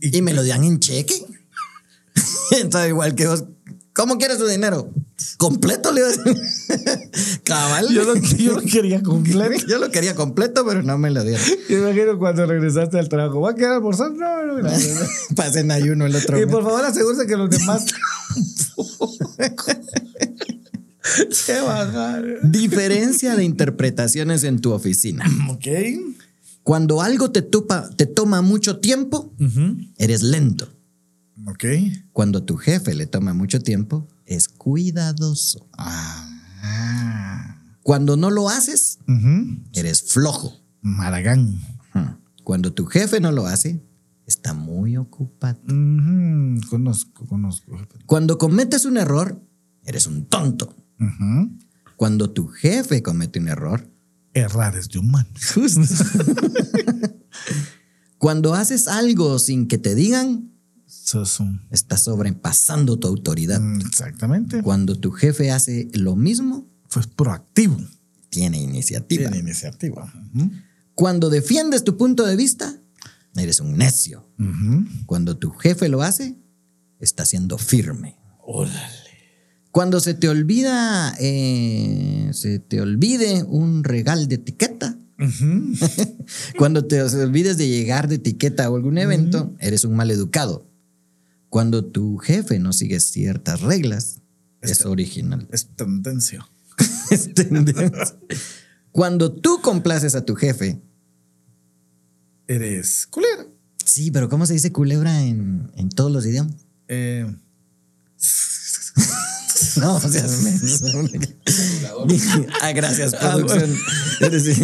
Y, 0.00 0.16
Y 0.18 0.22
me 0.22 0.32
lo 0.32 0.44
dan 0.44 0.64
en 0.64 0.78
cheque. 0.80 1.14
Entonces, 2.60 2.88
igual 2.90 3.14
que 3.14 3.26
vos, 3.26 3.44
¿cómo 3.92 4.16
quieres 4.18 4.38
su 4.38 4.46
dinero? 4.46 4.90
Completo, 5.36 5.92
le. 5.92 6.00
Cabal. 7.44 7.88
yo, 7.92 8.04
lo, 8.04 8.14
yo 8.16 8.54
lo 8.54 8.62
quería 8.62 9.02
completo. 9.02 9.66
Yo 9.68 9.78
lo 9.78 9.90
quería 9.90 10.14
completo, 10.14 10.64
pero 10.66 10.82
no 10.82 10.96
me 10.98 11.10
lo 11.10 11.22
dieron. 11.24 11.44
Yo 11.68 11.78
imagino 11.78 12.18
cuando 12.18 12.46
regresaste 12.46 12.98
al 12.98 13.08
trabajo. 13.08 13.40
¿Va 13.40 13.50
a 13.50 13.54
quedar 13.54 13.72
almorzar? 13.74 14.12
No, 14.12 14.46
no, 14.46 14.62
no. 14.62 14.70
Pasé 15.36 15.60
en 15.60 15.70
ayuno 15.72 16.06
el 16.06 16.14
otro 16.16 16.38
Y 16.38 16.42
mes. 16.46 16.50
por 16.50 16.62
favor, 16.64 16.84
asegúrese 16.84 17.26
que 17.26 17.36
los 17.36 17.50
demás. 17.50 17.84
Se 21.30 21.60
bajar. 21.60 22.24
Diferencia 22.50 23.36
de 23.36 23.44
interpretaciones 23.44 24.44
en 24.44 24.60
tu 24.60 24.72
oficina. 24.72 25.24
Ok. 25.50 25.66
Cuando 26.62 27.00
algo 27.00 27.30
te, 27.30 27.42
tupa- 27.42 27.88
te 27.96 28.06
toma 28.06 28.42
mucho 28.42 28.78
tiempo, 28.80 29.32
eres 29.96 30.22
lento. 30.22 30.68
Ok. 31.46 31.64
Cuando 32.12 32.42
tu 32.42 32.56
jefe 32.56 32.94
le 32.94 33.06
toma 33.06 33.32
mucho 33.32 33.60
tiempo, 33.62 34.06
es 34.26 34.48
cuidadoso. 34.48 35.66
Ah. 35.78 37.56
Cuando 37.82 38.16
no 38.16 38.30
lo 38.30 38.48
haces, 38.50 38.98
eres 39.72 40.02
flojo. 40.12 40.60
Maragán. 40.82 41.58
Cuando 42.44 42.72
tu 42.72 42.86
jefe 42.86 43.20
no 43.20 43.32
lo 43.32 43.46
hace, 43.46 43.82
está 44.26 44.52
muy 44.54 44.96
ocupado. 44.98 45.58
Conozco. 47.26 47.26
Cuando 48.06 48.36
cometes 48.38 48.84
un 48.84 48.96
error, 48.98 49.42
eres 49.84 50.06
un 50.06 50.26
tonto. 50.26 50.74
Cuando 51.96 52.30
tu 52.30 52.48
jefe 52.48 53.02
comete 53.02 53.38
un 53.38 53.48
error, 53.48 53.90
Errar 54.34 54.76
es 54.76 54.88
de 54.88 54.98
humano. 54.98 55.28
cuando 58.18 58.54
haces 58.54 58.88
algo 58.88 59.38
sin 59.38 59.66
que 59.68 59.78
te 59.78 59.94
digan, 59.94 60.52
Sos 60.86 61.40
un- 61.40 61.62
estás 61.70 62.02
sobrepasando 62.04 62.98
tu 62.98 63.08
autoridad. 63.08 63.60
Mm, 63.60 63.80
Exactamente. 63.80 64.62
Cuando 64.62 64.96
tu 64.98 65.10
jefe 65.10 65.50
hace 65.50 65.88
lo 65.94 66.16
mismo, 66.16 66.66
Pues 66.92 67.06
proactivo. 67.06 67.76
tiene 68.30 68.60
iniciativa. 68.60 69.30
Tiene 69.30 69.38
iniciativa. 69.38 70.10
Cuando 70.94 71.30
defiendes 71.30 71.84
tu 71.84 71.96
punto 71.96 72.24
de 72.26 72.36
vista, 72.36 72.74
eres 73.36 73.60
un 73.60 73.76
necio. 73.76 74.26
Cuando 75.06 75.36
tu 75.36 75.50
jefe 75.50 75.88
lo 75.88 76.02
hace, 76.02 76.36
está 77.00 77.24
siendo 77.24 77.56
firme. 77.58 78.16
Órale. 78.40 78.78
Cuando 79.70 80.00
se 80.00 80.14
te 80.14 80.28
olvida, 80.28 81.14
eh, 81.20 82.30
se 82.32 82.58
te 82.58 82.80
olvide 82.80 83.42
un 83.44 83.84
regal 83.84 84.26
de 84.28 84.36
etiqueta, 84.36 84.98
cuando 86.58 86.86
te 86.86 87.02
olvides 87.02 87.58
de 87.58 87.68
llegar 87.68 88.08
de 88.08 88.16
etiqueta 88.16 88.70
o 88.70 88.76
algún 88.76 88.98
evento, 88.98 89.54
eres 89.60 89.84
un 89.84 89.94
mal 89.96 90.10
educado. 90.10 90.66
Cuando 91.48 91.84
tu 91.84 92.18
jefe 92.18 92.58
no 92.58 92.72
sigue 92.72 93.00
ciertas 93.00 93.60
reglas, 93.62 94.20
es 94.62 94.84
original. 94.86 95.46
Es 95.52 95.68
tendencia. 95.76 96.48
Es 97.10 97.32
tendencia. 97.34 98.16
Cuando 98.92 99.32
tú 99.32 99.60
complaces 99.62 100.14
a 100.14 100.24
tu 100.24 100.34
jefe, 100.34 100.80
Eres 102.46 103.06
culera. 103.06 103.46
sí, 103.84 104.10
pero 104.10 104.28
¿cómo 104.28 104.46
se 104.46 104.54
dice 104.54 104.72
culebra 104.72 105.22
en, 105.22 105.70
en 105.76 105.88
todos 105.90 106.10
los 106.10 106.24
idiomas? 106.26 106.66
Eh, 106.88 107.26
No, 109.76 109.96
o 109.96 110.00
sea, 110.00 110.24
me- 112.06 112.46
ah, 112.62 112.72
gracias, 112.72 113.14
producción. 113.14 113.74
Eres- 114.20 114.48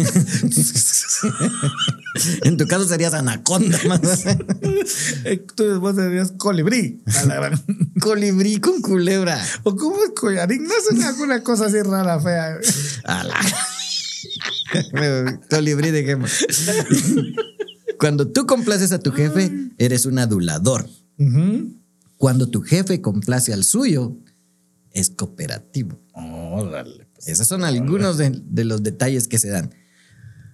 en 2.43 2.57
tu 2.57 2.67
caso 2.67 2.87
serías 2.87 3.13
anaconda, 3.13 3.77
más 3.87 4.25
eh, 5.25 5.45
tú 5.55 5.79
vos 5.79 5.95
serías 5.95 6.31
colibrí. 6.37 7.01
colibrí 7.99 8.59
con 8.59 8.81
culebra. 8.81 9.43
¿O 9.63 9.75
cómo 9.75 9.97
es 10.03 10.11
collarín? 10.15 10.63
No 10.63 10.73
es 10.73 10.91
una, 10.91 11.13
una 11.23 11.43
cosa 11.43 11.65
así 11.65 11.81
rara, 11.81 12.19
fea. 12.19 12.57
A 13.05 13.23
la- 13.23 13.39
colibrí 15.49 15.91
de 15.91 16.05
qué 16.05 16.17
Cuando 17.99 18.27
tú 18.27 18.45
complaces 18.45 18.91
a 18.91 18.99
tu 18.99 19.11
jefe, 19.11 19.51
eres 19.77 20.05
un 20.05 20.19
adulador. 20.19 20.87
Cuando 22.17 22.47
tu 22.49 22.61
jefe 22.61 23.01
complace 23.01 23.53
al 23.53 23.63
suyo, 23.63 24.17
es 24.95 25.11
cooperativo. 25.11 26.01
Órale. 26.13 27.07
pues. 27.13 27.27
Esos 27.27 27.47
son 27.47 27.63
algunos 27.63 28.17
de, 28.17 28.31
de 28.43 28.65
los 28.65 28.81
detalles 28.81 29.27
que 29.27 29.37
se 29.37 29.49
dan. 29.49 29.69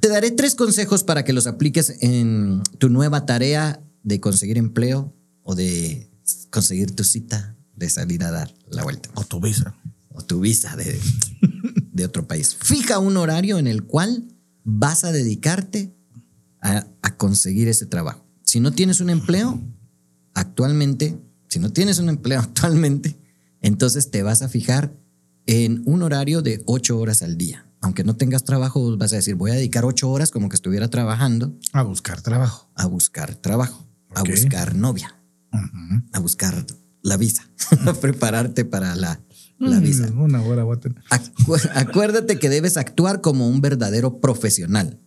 Te 0.02 0.10
daré 0.10 0.32
tres 0.32 0.56
consejos 0.56 1.04
para 1.04 1.24
que 1.24 1.32
los 1.32 1.48
apliques 1.48 1.96
en 2.02 2.62
tu 2.80 2.90
nueva 2.90 3.26
tarea 3.26 3.82
de 4.04 4.20
conseguir 4.20 4.58
empleo 4.58 5.16
o 5.44 5.56
de 5.56 6.12
conseguir 6.50 6.94
tu 6.96 7.04
cita 7.04 7.56
de 7.76 7.90
salir 7.90 8.24
a 8.24 8.32
dar 8.32 8.54
la 8.70 8.84
vuelta 8.84 9.10
O 9.16 9.24
tu 9.24 9.40
visa. 9.40 9.76
o 10.10 10.22
tu 10.24 10.40
visa 10.40 10.76
de, 10.76 11.00
de 11.94 12.06
otro 12.06 12.28
país. 12.28 12.58
Fija 12.60 12.98
un 13.00 13.16
horario 13.18 13.58
en 13.60 13.68
el 13.68 13.84
cual 13.84 14.28
vas 14.64 15.04
a 15.04 15.12
dedicarte 15.12 15.96
a, 16.62 16.88
a 17.02 17.18
conseguir 17.18 17.68
ese 17.68 17.86
trabajo. 17.86 18.28
Si 18.44 18.60
no 18.60 18.72
tienes 18.72 19.02
un 19.02 19.10
empleo 19.12 19.62
actualmente, 20.34 21.20
si 21.48 21.60
no 21.60 21.72
tienes 21.72 22.00
un 22.00 22.10
empleo 22.10 22.40
actualmente, 22.42 23.18
entonces 23.62 24.12
te 24.12 24.24
vas 24.24 24.42
a 24.42 24.50
fijar 24.50 24.94
en 25.46 25.82
un 25.86 26.02
horario 26.04 26.42
de 26.42 26.64
ocho 26.66 26.98
horas 27.00 27.22
al 27.22 27.38
día. 27.38 27.68
Aunque 27.82 28.04
no 28.04 28.16
tengas 28.16 28.44
trabajo, 28.44 28.96
vas 28.98 29.12
a 29.14 29.16
decir, 29.16 29.36
voy 29.36 29.52
a 29.52 29.56
dedicar 29.56 29.86
ocho 29.86 30.10
horas 30.12 30.30
como 30.32 30.50
que 30.50 30.56
estuviera 30.56 30.90
trabajando 30.90 31.58
A 31.74 31.82
buscar 31.82 32.22
trabajo. 32.22 32.70
a 32.76 32.86
buscar 32.86 33.36
trabajo, 33.36 33.88
a 34.14 34.22
buscar 34.24 34.76
novia, 34.76 35.20
a 36.14 36.20
buscar 36.20 36.64
la 37.02 37.18
visa, 37.18 37.50
a 37.88 37.94
prepararte 37.94 38.66
para 38.66 38.96
la, 38.96 39.20
la 39.58 39.80
visa. 39.80 40.12
Mm, 40.12 40.22
Una 40.22 40.42
hora 40.44 40.64
voy 40.64 40.78
a 40.78 40.80
tener. 40.80 41.04
Acu- 41.10 41.72
acuérdate 41.74 42.38
que 42.38 42.50
debes 42.50 42.78
actuar 42.78 43.22
como 43.22 43.48
un 43.50 43.62
verdadero 43.62 44.20
profesional. 44.22 45.00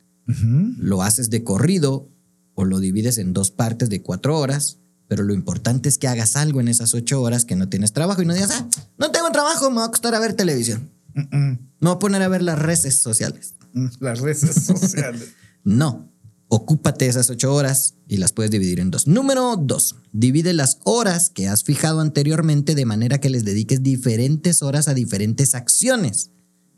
Lo 0.79 1.03
haces 1.03 1.31
de 1.31 1.45
corrido 1.45 2.11
o 2.55 2.65
lo 2.65 2.81
divides 2.81 3.19
en 3.19 3.33
dos 3.35 3.51
partes 3.53 3.89
de 3.91 4.03
cuatro 4.03 4.37
horas, 4.39 4.79
pero 5.09 5.23
lo 5.23 5.35
importante 5.35 5.89
es 5.89 5.99
que 5.99 6.09
hagas 6.09 6.37
algo 6.37 6.61
en 6.61 6.69
esas 6.69 6.95
ocho 6.95 7.21
horas 7.23 7.45
que 7.45 7.57
no 7.57 7.69
tienes 7.69 7.93
trabajo 7.93 8.23
y 8.23 8.27
no 8.27 8.35
digas, 8.35 8.51
ah, 8.53 8.69
no 8.99 9.11
tengo 9.11 9.31
trabajo, 9.33 9.69
me 9.71 9.75
voy 9.77 9.83
a 9.85 9.87
acostar 9.87 10.15
a 10.15 10.21
ver 10.21 10.35
televisión. 10.35 10.91
Mm, 11.15 11.51
Me 11.53 11.59
voy 11.81 11.93
a 11.93 11.99
poner 11.99 12.23
a 12.23 12.29
ver 12.29 12.43
las 12.43 12.59
redes 12.59 12.99
sociales. 13.01 13.55
mm. 13.73 13.87
Las 14.01 14.21
redes 14.21 14.41
sociales. 14.67 15.31
No. 15.63 16.11
Ocúpate 16.49 17.07
esas 17.07 17.31
ocho 17.31 17.53
horas 17.55 17.95
y 18.07 18.19
las 18.19 18.33
puedes 18.33 18.51
dividir 18.51 18.79
en 18.79 18.91
dos. 18.91 19.07
Número 19.09 19.57
dos, 19.57 19.97
divide 20.13 20.53
las 20.53 20.79
horas 20.85 21.31
que 21.31 21.49
has 21.49 21.65
fijado 21.65 22.01
anteriormente 22.01 22.75
de 22.75 22.85
manera 22.85 23.19
que 23.19 23.31
les 23.31 23.45
dediques 23.45 23.83
diferentes 23.83 24.63
horas 24.63 24.87
a 24.87 24.95
diferentes 24.95 25.55
acciones. 25.55 26.31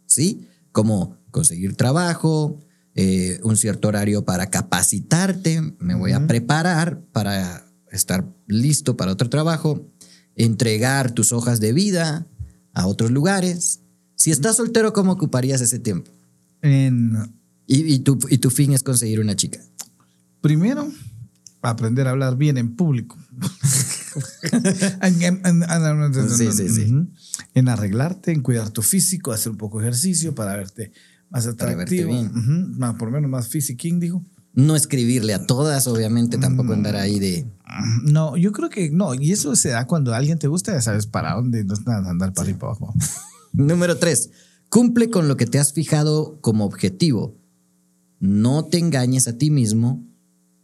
¿Sí? 0.06 0.48
Como 0.72 1.16
conseguir 1.30 1.76
trabajo, 1.76 2.58
eh, 2.94 3.40
un 3.42 3.56
cierto 3.56 3.88
horario 3.88 4.24
para 4.24 4.48
capacitarte, 4.50 5.60
me 5.78 5.94
voy 5.94 6.12
a 6.12 6.26
preparar 6.26 7.02
para 7.12 7.65
estar 7.96 8.24
listo 8.46 8.96
para 8.96 9.12
otro 9.12 9.28
trabajo, 9.28 9.86
entregar 10.36 11.12
tus 11.12 11.32
hojas 11.32 11.60
de 11.60 11.72
vida 11.72 12.26
a 12.72 12.86
otros 12.86 13.10
lugares. 13.10 13.80
Si 14.14 14.30
estás 14.30 14.56
soltero, 14.56 14.92
¿cómo 14.92 15.12
ocuparías 15.12 15.60
ese 15.60 15.78
tiempo? 15.78 16.10
En, 16.62 17.16
Y, 17.66 17.94
y 17.94 17.98
tu, 18.00 18.18
y 18.30 18.38
tu 18.38 18.50
fin 18.50 18.72
es 18.72 18.82
conseguir 18.82 19.20
una 19.20 19.34
chica. 19.34 19.60
primero, 20.40 20.88
aprender 21.62 22.06
a 22.06 22.10
hablar 22.10 22.36
bien 22.36 22.58
en 22.58 22.76
público. 22.76 23.16
Sí, 26.36 26.52
sí, 26.52 26.68
sí. 26.68 26.94
En 27.54 27.68
arreglarte, 27.68 28.32
en 28.32 28.42
cuidar 28.42 28.70
tu 28.70 28.82
físico, 28.82 29.32
hacer 29.32 29.52
un 29.52 29.58
poco 29.58 29.78
de 29.78 29.86
ejercicio 29.86 30.34
para 30.34 30.56
verte 30.56 30.92
más 31.28 31.46
Para 31.46 31.74
verte 31.74 32.02
atractivo. 32.02 32.12
Más, 32.78 32.94
por 32.94 33.08
lo 33.08 33.12
menos 33.12 33.30
más 33.30 33.48
fisiquín, 33.48 34.00
digo. 34.00 34.22
No 34.56 34.74
escribirle 34.74 35.34
a 35.34 35.46
todas, 35.46 35.86
obviamente, 35.86 36.38
tampoco 36.38 36.72
andar 36.72 36.96
ahí 36.96 37.20
de. 37.20 37.46
No, 38.02 38.36
yo 38.36 38.52
creo 38.52 38.70
que 38.70 38.90
no. 38.90 39.14
Y 39.14 39.30
eso 39.30 39.54
se 39.54 39.68
da 39.68 39.86
cuando 39.86 40.14
alguien 40.14 40.38
te 40.38 40.48
gusta, 40.48 40.72
ya 40.72 40.80
sabes 40.80 41.06
para 41.06 41.34
dónde, 41.34 41.62
no 41.62 41.74
es 41.74 41.86
nada 41.86 42.10
andar 42.10 42.32
para 42.32 42.44
arriba 42.44 42.56
y 42.56 42.60
para 42.60 42.72
abajo. 42.72 42.94
Número 43.52 43.98
tres, 43.98 44.30
cumple 44.70 45.10
con 45.10 45.28
lo 45.28 45.36
que 45.36 45.46
te 45.46 45.58
has 45.58 45.72
fijado 45.72 46.40
como 46.40 46.64
objetivo. 46.64 47.38
No 48.18 48.64
te 48.64 48.78
engañes 48.78 49.28
a 49.28 49.36
ti 49.36 49.50
mismo 49.50 50.04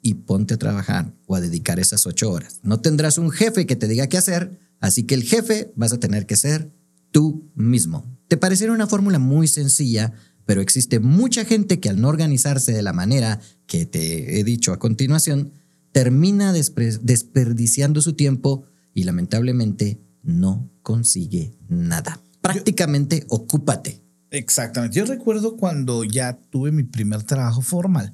y 0.00 0.14
ponte 0.14 0.54
a 0.54 0.58
trabajar 0.58 1.14
o 1.26 1.36
a 1.36 1.40
dedicar 1.40 1.78
esas 1.78 2.06
ocho 2.06 2.30
horas. 2.30 2.60
No 2.62 2.80
tendrás 2.80 3.18
un 3.18 3.30
jefe 3.30 3.66
que 3.66 3.76
te 3.76 3.88
diga 3.88 4.08
qué 4.08 4.16
hacer, 4.16 4.58
así 4.80 5.04
que 5.04 5.14
el 5.14 5.22
jefe 5.22 5.72
vas 5.76 5.92
a 5.92 6.00
tener 6.00 6.26
que 6.26 6.36
ser 6.36 6.72
tú 7.10 7.50
mismo. 7.54 8.04
Te 8.28 8.36
parecerá 8.36 8.72
una 8.72 8.86
fórmula 8.86 9.18
muy 9.18 9.46
sencilla, 9.46 10.12
pero 10.44 10.60
existe 10.60 11.00
mucha 11.00 11.44
gente 11.44 11.80
que 11.80 11.88
al 11.88 12.00
no 12.00 12.08
organizarse 12.08 12.72
de 12.72 12.82
la 12.82 12.92
manera 12.92 13.40
que 13.66 13.86
te 13.86 14.38
he 14.38 14.44
dicho 14.44 14.72
a 14.72 14.78
continuación, 14.78 15.52
termina 15.92 16.52
desperdiciando 16.52 18.00
su 18.00 18.14
tiempo 18.14 18.64
y 18.94 19.04
lamentablemente 19.04 20.00
no 20.22 20.70
consigue 20.82 21.56
nada. 21.68 22.20
Prácticamente 22.40 23.24
ocúpate. 23.28 24.02
Exactamente. 24.30 24.98
Yo 24.98 25.04
recuerdo 25.04 25.56
cuando 25.56 26.04
ya 26.04 26.38
tuve 26.50 26.72
mi 26.72 26.82
primer 26.82 27.22
trabajo 27.22 27.60
formal 27.60 28.12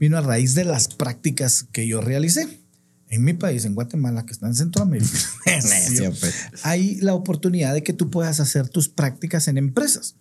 vino 0.00 0.16
a 0.16 0.22
raíz 0.22 0.54
de 0.54 0.64
las 0.64 0.88
prácticas 0.88 1.66
que 1.70 1.86
yo 1.86 2.00
realicé. 2.00 2.58
En 3.08 3.24
mi 3.24 3.34
país, 3.34 3.64
en 3.64 3.74
Guatemala, 3.74 4.24
que 4.24 4.32
está 4.32 4.46
en 4.46 4.54
Centroamérica, 4.54 5.18
pues. 5.44 6.34
hay 6.62 6.94
la 7.00 7.14
oportunidad 7.14 7.74
de 7.74 7.82
que 7.82 7.92
tú 7.92 8.08
puedas 8.08 8.38
hacer 8.38 8.68
tus 8.68 8.88
prácticas 8.88 9.48
en 9.48 9.58
empresas. 9.58 10.16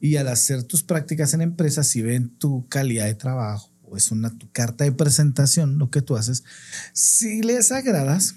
Y 0.00 0.16
al 0.16 0.28
hacer 0.28 0.62
tus 0.64 0.82
prácticas 0.82 1.34
en 1.34 1.42
empresas, 1.42 1.86
si 1.88 2.02
ven 2.02 2.36
tu 2.38 2.68
calidad 2.68 3.06
de 3.06 3.14
trabajo 3.14 3.72
o 3.82 3.96
es 3.96 4.10
una 4.10 4.36
tu 4.36 4.50
carta 4.50 4.84
de 4.84 4.92
presentación, 4.92 5.78
lo 5.78 5.90
que 5.90 6.02
tú 6.02 6.16
haces, 6.16 6.44
si 6.92 7.42
les 7.42 7.72
agradas, 7.72 8.36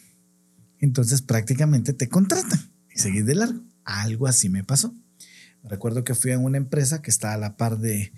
entonces 0.80 1.22
prácticamente 1.22 1.94
te 1.94 2.10
contratan 2.10 2.72
y 2.94 3.00
seguir 3.00 3.26
de 3.26 3.36
largo. 3.36 3.62
Algo 3.84 4.28
así 4.28 4.50
me 4.50 4.64
pasó. 4.64 4.96
Recuerdo 5.64 6.04
que 6.04 6.16
fui 6.16 6.32
a 6.32 6.40
una 6.40 6.58
empresa 6.58 7.02
que 7.02 7.10
está 7.10 7.34
a 7.34 7.38
la 7.38 7.58
par 7.58 7.80
de, 7.80 8.12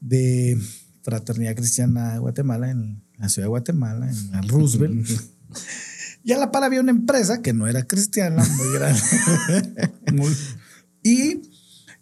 de 0.00 0.58
Fraternidad 1.02 1.54
Cristiana 1.54 2.14
de 2.14 2.18
Guatemala, 2.18 2.70
en 2.70 3.04
la 3.18 3.28
ciudad 3.28 3.46
de 3.46 3.50
Guatemala, 3.50 4.10
en 4.10 4.34
el 4.34 4.48
Roosevelt. 4.48 5.08
y 6.24 6.32
a 6.32 6.38
la 6.38 6.50
par 6.50 6.64
había 6.64 6.80
una 6.80 6.90
empresa 6.90 7.42
que 7.42 7.52
no 7.52 7.68
era 7.68 7.84
cristiana, 7.84 8.42
muy 8.44 8.72
grande. 8.72 9.92
y 11.02 11.53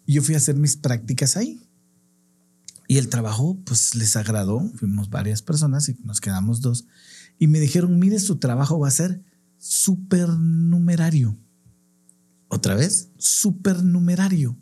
yo 0.07 0.21
fui 0.21 0.35
a 0.35 0.37
hacer 0.37 0.55
mis 0.55 0.75
prácticas 0.75 1.37
ahí. 1.37 1.61
Y 2.87 2.97
el 2.97 3.09
trabajo, 3.09 3.57
pues 3.65 3.95
les 3.95 4.15
agradó. 4.15 4.69
Fuimos 4.75 5.09
varias 5.09 5.41
personas 5.41 5.87
y 5.89 5.95
nos 6.03 6.19
quedamos 6.19 6.61
dos. 6.61 6.85
Y 7.39 7.47
me 7.47 7.59
dijeron, 7.59 7.97
mire, 7.97 8.19
su 8.19 8.37
trabajo 8.37 8.79
va 8.79 8.89
a 8.89 8.91
ser 8.91 9.23
supernumerario. 9.57 11.37
¿Otra 12.49 12.75
vez? 12.75 13.09
Supernumerario. 13.17 14.57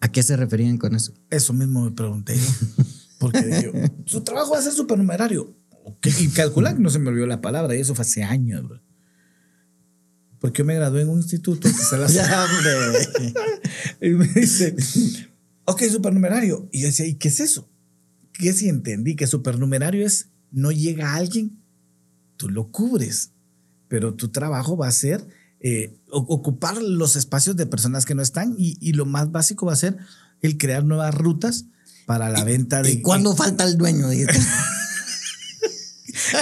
¿A 0.00 0.08
qué 0.08 0.22
se 0.22 0.36
referían 0.36 0.78
con 0.78 0.94
eso? 0.94 1.12
Eso 1.30 1.52
mismo 1.52 1.84
me 1.84 1.90
pregunté 1.90 2.36
yo. 2.36 2.84
Porque 3.18 3.62
yo, 3.64 3.72
su 4.06 4.22
trabajo 4.22 4.52
va 4.52 4.58
a 4.58 4.62
ser 4.62 4.72
supernumerario. 4.72 5.54
Y 6.04 6.28
calcular 6.28 6.76
que 6.76 6.82
no 6.82 6.90
se 6.90 6.98
me 6.98 7.08
olvidó 7.08 7.26
la 7.26 7.40
palabra, 7.40 7.76
y 7.76 7.80
eso 7.80 7.94
fue 7.94 8.02
hace 8.02 8.22
años, 8.22 8.62
bro. 8.62 8.80
Porque 10.46 10.58
yo 10.58 10.64
me 10.64 10.76
gradué 10.76 11.02
en 11.02 11.08
un 11.08 11.18
instituto 11.18 11.68
que 11.68 11.74
se 11.74 11.96
Y 14.00 14.10
me 14.10 14.28
dice, 14.28 14.76
ok, 15.64 15.82
supernumerario. 15.90 16.68
Y 16.70 16.82
yo 16.82 16.86
decía, 16.86 17.04
¿y 17.04 17.14
qué 17.14 17.26
es 17.26 17.40
eso? 17.40 17.68
¿Qué 18.32 18.52
si 18.52 18.68
entendí? 18.68 19.16
Que 19.16 19.26
supernumerario 19.26 20.06
es 20.06 20.28
no 20.52 20.70
llega 20.70 21.16
alguien, 21.16 21.60
tú 22.36 22.48
lo 22.48 22.70
cubres. 22.70 23.32
Pero 23.88 24.14
tu 24.14 24.28
trabajo 24.28 24.76
va 24.76 24.86
a 24.86 24.92
ser 24.92 25.26
eh, 25.58 25.98
ocupar 26.12 26.80
los 26.80 27.16
espacios 27.16 27.56
de 27.56 27.66
personas 27.66 28.04
que 28.04 28.14
no 28.14 28.22
están 28.22 28.54
y, 28.56 28.78
y, 28.80 28.92
lo 28.92 29.04
más 29.04 29.32
básico 29.32 29.66
va 29.66 29.72
a 29.72 29.76
ser 29.76 29.96
el 30.42 30.58
crear 30.58 30.84
nuevas 30.84 31.12
rutas 31.12 31.64
para 32.06 32.30
la 32.30 32.44
venta 32.44 32.82
de... 32.82 32.92
¿Y 32.92 33.02
cuándo 33.02 33.34
falta 33.36 33.64
el 33.64 33.76
dueño? 33.76 34.12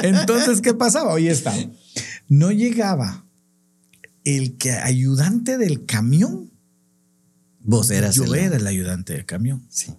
Entonces, 0.02 0.60
¿qué 0.60 0.74
pasaba? 0.74 1.14
Hoy 1.14 1.28
está. 1.28 1.54
No 2.28 2.52
llegaba 2.52 3.23
el 4.24 4.56
que 4.56 4.72
ayudante 4.72 5.58
del 5.58 5.84
camión. 5.86 6.50
Vos 7.60 7.90
eras 7.90 8.16
Yo 8.16 8.34
era 8.34 8.56
el 8.56 8.66
ayudante 8.66 9.14
del 9.14 9.24
camión. 9.24 9.66
Sí. 9.70 9.94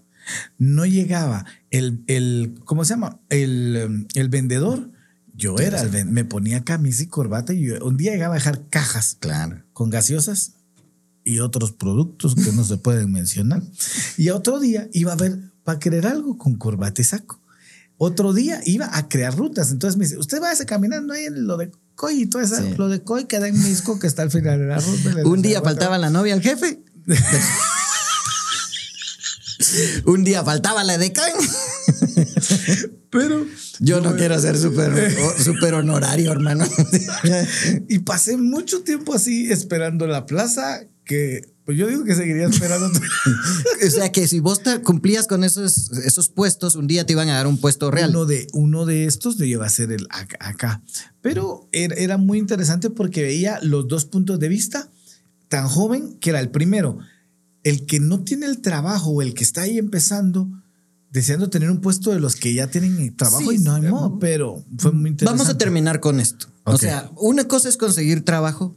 No 0.58 0.86
llegaba 0.86 1.46
el, 1.70 2.04
el 2.08 2.60
¿cómo 2.66 2.84
se 2.84 2.94
llama? 2.94 3.20
El, 3.30 4.08
el 4.14 4.30
vendedor. 4.30 4.92
Yo 5.34 5.58
era 5.58 5.82
el 5.82 6.06
me 6.06 6.24
ponía 6.24 6.64
camisa 6.64 7.04
y 7.04 7.08
corbata 7.08 7.54
y 7.54 7.70
un 7.70 7.98
día 7.98 8.14
llegaba 8.14 8.36
a 8.36 8.38
dejar 8.38 8.70
cajas 8.70 9.18
claro. 9.20 9.64
con 9.74 9.90
gaseosas 9.90 10.54
y 11.26 11.40
otros 11.40 11.74
productos 11.74 12.36
que 12.36 12.54
no 12.54 12.64
se 12.64 12.78
pueden 12.78 13.12
mencionar. 13.12 13.62
Y 14.16 14.30
otro 14.30 14.60
día 14.60 14.88
iba 14.94 15.12
a 15.12 15.18
ver 15.18 15.52
para 15.64 15.80
querer 15.80 16.08
algo 16.08 16.38
con 16.38 16.56
corbata 16.56 17.02
y 17.02 17.06
saco. 17.06 17.42
Otro 17.98 18.32
día 18.34 18.62
iba 18.66 18.98
a 18.98 19.10
crear 19.10 19.36
rutas. 19.36 19.72
Entonces 19.72 19.98
me 19.98 20.06
dice, 20.06 20.18
usted 20.18 20.42
va 20.42 20.52
a 20.52 20.66
caminando 20.66 21.14
ahí 21.14 21.26
en 21.26 21.48
lo 21.48 21.58
de 21.58 21.72
Coy 21.96 22.24
y 22.24 22.26
todo 22.28 22.42
eso. 22.42 22.56
Lo 22.78 22.90
de 22.90 23.02
Coy 23.02 23.26
queda 23.26 23.48
en 23.48 23.62
Misco, 23.62 24.00
que 24.00 24.08
está 24.08 24.22
al 24.22 24.32
final 24.32 24.60
de 24.60 24.66
la 24.66 24.80
ruta. 24.80 25.16
Un 25.24 25.42
día 25.42 25.62
faltaba 25.62 25.98
la 25.98 26.10
novia 26.10 26.34
al 26.34 26.42
jefe. 26.42 26.84
Un 30.06 30.24
día 30.24 30.44
faltaba 30.44 30.84
la 30.84 30.98
de 30.98 31.14
Coy. 31.14 31.32
Pero 33.10 33.46
yo 33.80 34.02
no, 34.02 34.16
quiero 34.16 34.40
ser 34.40 34.58
súper 34.58 35.16
super 35.42 35.74
honorario, 35.76 36.32
hermano. 36.32 36.66
y 37.90 38.00
pasé 38.00 38.36
mucho 38.38 38.82
tiempo 38.84 39.14
así 39.14 39.52
esperando 39.52 40.06
la 40.08 40.26
plaza 40.26 40.82
que 41.06 41.56
pues 41.66 41.80
yo 41.80 41.88
digo 41.88 42.04
que 42.04 42.14
seguiría 42.14 42.46
esperando. 42.46 42.88
o 43.86 43.90
sea 43.90 44.12
que 44.12 44.28
si 44.28 44.40
vos 44.40 44.62
te 44.62 44.82
cumplías 44.82 45.26
con 45.26 45.44
esos, 45.44 45.92
esos 46.06 46.30
puestos, 46.30 46.76
un 46.76 46.86
día 46.86 47.08
te 47.08 47.14
iban 47.14 47.28
a 47.30 47.34
dar 47.34 47.48
un 47.48 47.58
puesto 47.58 47.90
real. 47.90 48.12
Uno 48.12 48.26
de, 48.26 48.48
uno 48.54 48.86
de 48.86 49.06
estos 49.06 49.38
te 49.38 49.48
iba 49.48 49.66
a 49.66 49.70
ser 49.70 49.92
el 49.92 50.08
acá. 50.12 50.84
Pero 51.22 51.68
era, 51.72 52.18
muy 52.18 52.38
interesante 52.38 52.92
porque 52.92 53.24
veía 53.24 53.60
los 53.64 53.88
dos 53.88 54.06
puntos 54.06 54.40
de 54.40 54.48
vista. 54.48 54.92
Tan 55.48 55.68
joven 55.68 56.18
que 56.20 56.30
era 56.30 56.40
el 56.40 56.52
primero. 56.52 57.00
El 57.64 57.88
que 57.88 58.00
no 58.00 58.24
tiene 58.24 58.46
el 58.46 58.62
trabajo 58.62 59.10
o 59.10 59.22
el 59.24 59.34
que 59.34 59.44
está 59.44 59.62
ahí 59.62 59.80
empezando, 59.80 60.48
deseando 61.10 61.50
tener 61.50 61.72
un 61.72 61.82
puesto 61.82 62.12
de 62.12 62.20
los 62.20 62.36
que 62.36 62.54
ya 62.54 62.68
tienen 62.68 63.16
trabajo 63.16 63.52
y 63.52 63.58
no 63.58 63.74
hay 63.74 63.82
modo, 63.82 64.20
pero 64.20 64.64
fue 64.78 64.92
muy 64.92 65.10
interesante. 65.10 65.40
Vamos 65.40 65.52
a 65.52 65.58
terminar 65.58 66.00
con 66.00 66.20
esto. 66.20 66.46
O 66.64 66.78
sea, 66.78 67.10
una 67.18 67.48
cosa 67.48 67.70
es 67.70 67.78
conseguir 67.78 68.24
trabajo 68.24 68.76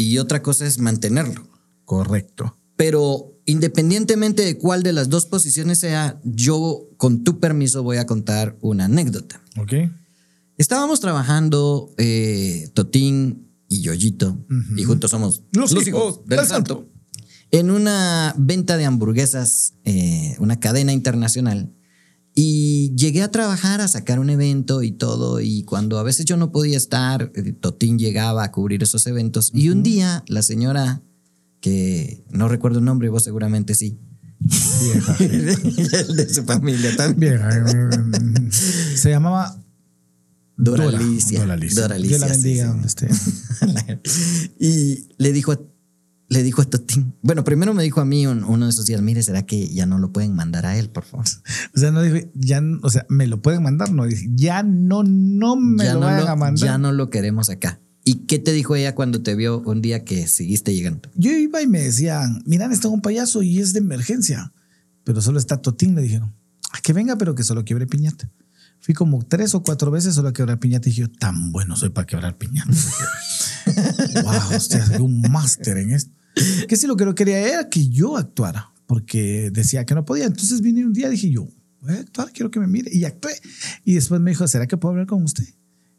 y 0.00 0.18
otra 0.18 0.42
cosa 0.42 0.66
es 0.66 0.78
mantenerlo. 0.78 1.46
Correcto. 1.84 2.56
Pero 2.76 3.38
independientemente 3.44 4.42
de 4.44 4.56
cuál 4.56 4.82
de 4.82 4.94
las 4.94 5.10
dos 5.10 5.26
posiciones 5.26 5.78
sea, 5.78 6.18
yo 6.24 6.88
con 6.96 7.22
tu 7.22 7.38
permiso 7.38 7.82
voy 7.82 7.98
a 7.98 8.06
contar 8.06 8.56
una 8.62 8.86
anécdota. 8.86 9.42
Ok. 9.58 9.74
Estábamos 10.56 11.00
trabajando 11.00 11.92
eh, 11.98 12.70
Totín 12.74 13.50
y 13.68 13.82
Yoyito, 13.82 14.44
y 14.76 14.82
juntos 14.84 15.10
somos 15.10 15.42
los, 15.52 15.86
hijos, 15.86 16.24
del, 16.26 16.44
santo. 16.44 16.88
en 17.50 17.70
una 17.70 18.34
venta 18.36 18.76
de 18.76 18.84
hamburguesas, 18.84 19.74
eh, 19.84 20.34
una 20.38 20.58
cadena 20.58 20.92
internacional. 20.92 21.72
Y 22.34 22.94
llegué 22.94 23.22
a 23.22 23.30
trabajar, 23.30 23.80
a 23.80 23.88
sacar 23.88 24.18
un 24.20 24.30
evento 24.30 24.82
y 24.82 24.92
todo, 24.92 25.40
y 25.40 25.64
cuando 25.64 25.98
a 25.98 26.02
veces 26.02 26.24
yo 26.26 26.36
no 26.36 26.52
podía 26.52 26.76
estar, 26.76 27.32
eh, 27.34 27.52
Totín 27.52 27.98
llegaba 27.98 28.44
a 28.44 28.52
cubrir 28.52 28.82
esos 28.82 29.06
eventos. 29.06 29.50
Y 29.52 29.68
un 29.70 29.82
día 29.82 30.24
la 30.28 30.42
señora 30.42 31.02
que 31.60 32.24
no 32.30 32.48
recuerdo 32.48 32.78
el 32.78 32.84
nombre, 32.84 33.08
vos 33.08 33.24
seguramente 33.24 33.74
sí. 33.74 33.98
Vieja. 34.40 35.16
el 35.20 36.16
de 36.16 36.32
su 36.32 36.44
familia 36.44 36.96
también. 36.96 37.34
Vieja. 37.34 38.50
Se 38.96 39.10
llamaba 39.10 39.62
Doralicia. 40.56 41.40
Doralicia. 41.40 41.82
Doralicia. 41.82 42.18
Dios 42.18 42.20
la 42.20 42.34
bendiga 42.34 42.66
donde 42.66 42.86
esté. 42.86 43.08
y 44.60 45.08
le 45.18 45.32
dijo, 45.32 45.70
le 46.30 46.44
dijo 46.44 46.62
a 46.62 46.64
Totín. 46.64 47.12
Bueno, 47.22 47.42
primero 47.42 47.74
me 47.74 47.82
dijo 47.82 48.00
a 48.00 48.04
mí 48.04 48.24
uno 48.26 48.64
de 48.64 48.70
esos 48.70 48.86
días, 48.86 49.02
mire, 49.02 49.22
¿será 49.22 49.44
que 49.44 49.68
ya 49.68 49.84
no 49.84 49.98
lo 49.98 50.12
pueden 50.12 50.32
mandar 50.32 50.64
a 50.64 50.78
él, 50.78 50.88
por 50.88 51.04
favor? 51.04 51.26
O 51.74 51.78
sea, 51.78 51.90
no 51.90 52.02
dije, 52.02 52.30
ya, 52.34 52.62
o 52.82 52.88
sea, 52.88 53.04
me 53.08 53.26
lo 53.26 53.42
pueden 53.42 53.62
mandar, 53.62 53.92
no, 53.92 54.06
dije, 54.06 54.28
ya 54.34 54.62
no, 54.62 55.02
no 55.02 55.56
me 55.56 55.92
lo 55.92 56.00
van 56.00 56.26
a 56.26 56.36
mandar. 56.36 56.64
Ya 56.64 56.78
no 56.78 56.92
lo 56.92 57.10
queremos 57.10 57.50
acá. 57.50 57.80
¿Y 58.04 58.26
qué 58.26 58.38
te 58.38 58.52
dijo 58.52 58.76
ella 58.76 58.94
cuando 58.94 59.22
te 59.22 59.34
vio 59.34 59.60
un 59.60 59.82
día 59.82 60.04
que 60.04 60.26
seguiste 60.28 60.72
llegando? 60.72 61.10
Yo 61.16 61.32
iba 61.32 61.60
y 61.62 61.66
me 61.66 61.80
decían, 61.80 62.42
miran, 62.46 62.72
está 62.72 62.88
un 62.88 63.02
payaso 63.02 63.42
y 63.42 63.58
es 63.58 63.72
de 63.72 63.80
emergencia, 63.80 64.52
pero 65.04 65.20
solo 65.20 65.38
está 65.38 65.60
Totín, 65.60 65.96
le 65.96 66.02
dijeron. 66.02 66.32
A 66.72 66.80
que 66.80 66.92
venga, 66.92 67.16
pero 67.16 67.34
que 67.34 67.42
solo 67.42 67.64
quiebre 67.64 67.88
piñata. 67.88 68.30
Fui 68.78 68.94
como 68.94 69.22
tres 69.24 69.54
o 69.54 69.62
cuatro 69.62 69.90
veces 69.90 70.14
solo 70.14 70.28
a 70.28 70.32
quebrar 70.32 70.60
piñata 70.60 70.88
y 70.88 70.92
dije, 70.92 71.08
tan 71.08 71.50
bueno 71.50 71.76
soy 71.76 71.90
para 71.90 72.06
quebrar 72.06 72.38
piñata. 72.38 72.70
wow, 74.22 74.56
usted 74.56 75.00
un 75.00 75.22
máster 75.22 75.76
en 75.78 75.90
esto. 75.90 76.19
Que 76.68 76.76
si 76.76 76.86
lo 76.86 76.96
que 76.96 77.04
no 77.04 77.14
quería 77.14 77.38
era 77.38 77.68
que 77.68 77.88
yo 77.88 78.16
actuara, 78.16 78.72
porque 78.86 79.50
decía 79.52 79.84
que 79.84 79.94
no 79.94 80.04
podía. 80.04 80.26
Entonces 80.26 80.60
vine 80.60 80.84
un 80.84 80.92
día 80.92 81.08
y 81.08 81.12
dije 81.12 81.30
yo, 81.30 81.48
voy 81.80 81.94
a 81.94 82.00
actuar, 82.00 82.32
quiero 82.32 82.50
que 82.50 82.60
me 82.60 82.66
mire. 82.66 82.90
Y 82.94 83.04
actué. 83.04 83.32
Y 83.84 83.94
después 83.94 84.20
me 84.20 84.30
dijo, 84.30 84.46
¿será 84.48 84.66
que 84.66 84.76
puedo 84.76 84.92
hablar 84.92 85.06
con 85.06 85.22
usted? 85.22 85.44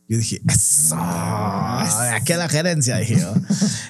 Yo 0.08 0.18
dije, 0.18 0.42
eso, 0.46 0.96
aquí 0.98 2.34
a 2.34 2.38
la 2.38 2.50
gerencia, 2.50 2.98
dije 2.98 3.18
yo. 3.18 3.34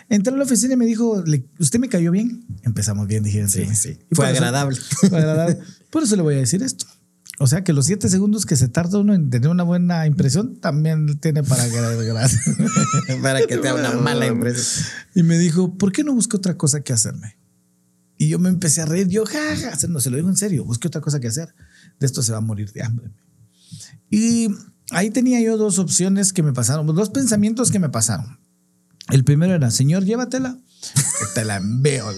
Entré 0.09 0.31
a 0.33 0.37
la 0.37 0.43
oficina 0.43 0.75
y 0.75 0.77
me 0.77 0.85
dijo, 0.85 1.23
¿usted 1.57 1.79
me 1.79 1.89
cayó 1.89 2.11
bien? 2.11 2.45
Empezamos 2.61 3.07
bien, 3.07 3.23
dije. 3.23 3.47
Sí, 3.47 3.65
sí. 3.73 3.97
Fue 4.11 4.27
agradable. 4.27 4.77
fue 5.09 5.17
agradable. 5.17 5.57
Por 5.89 6.03
eso 6.03 6.15
le 6.15 6.21
voy 6.21 6.35
a 6.35 6.37
decir 6.37 6.61
esto. 6.61 6.85
O 7.41 7.47
sea 7.47 7.63
que 7.63 7.73
los 7.73 7.87
siete 7.87 8.07
segundos 8.07 8.45
que 8.45 8.55
se 8.55 8.67
tarda 8.67 8.99
uno 8.99 9.15
en 9.15 9.31
tener 9.31 9.49
una 9.49 9.63
buena 9.63 10.05
impresión 10.05 10.57
también 10.57 11.17
tiene 11.17 11.41
para 11.41 11.67
que, 11.67 11.75
para 13.23 13.41
que 13.47 13.57
te 13.57 13.67
haga 13.67 13.79
una 13.79 13.99
mala 13.99 14.27
impresión. 14.27 14.85
Y 15.15 15.23
me 15.23 15.39
dijo, 15.39 15.75
¿por 15.75 15.91
qué 15.91 16.03
no 16.03 16.13
busco 16.13 16.37
otra 16.37 16.55
cosa 16.55 16.81
que 16.81 16.93
hacerme? 16.93 17.39
Y 18.15 18.29
yo 18.29 18.37
me 18.37 18.49
empecé 18.49 18.81
a 18.81 18.85
reír. 18.85 19.07
Yo, 19.07 19.25
jaja, 19.25 19.75
no 19.89 19.99
se 19.99 20.11
lo 20.11 20.17
digo 20.17 20.29
en 20.29 20.37
serio, 20.37 20.65
busqué 20.65 20.87
otra 20.87 21.01
cosa 21.01 21.19
que 21.19 21.29
hacer. 21.29 21.55
De 21.99 22.05
esto 22.05 22.21
se 22.21 22.31
va 22.31 22.37
a 22.37 22.41
morir 22.41 22.71
de 22.73 22.83
hambre. 22.83 23.11
Y 24.11 24.49
ahí 24.91 25.09
tenía 25.09 25.41
yo 25.41 25.57
dos 25.57 25.79
opciones 25.79 26.33
que 26.33 26.43
me 26.43 26.53
pasaron, 26.53 26.85
dos 26.85 27.09
pensamientos 27.09 27.71
que 27.71 27.79
me 27.79 27.89
pasaron. 27.89 28.39
El 29.09 29.23
primero 29.23 29.55
era, 29.55 29.71
Señor, 29.71 30.05
llévatela. 30.05 30.59
Te 31.33 31.45
la 31.45 31.57
envío. 31.57 32.05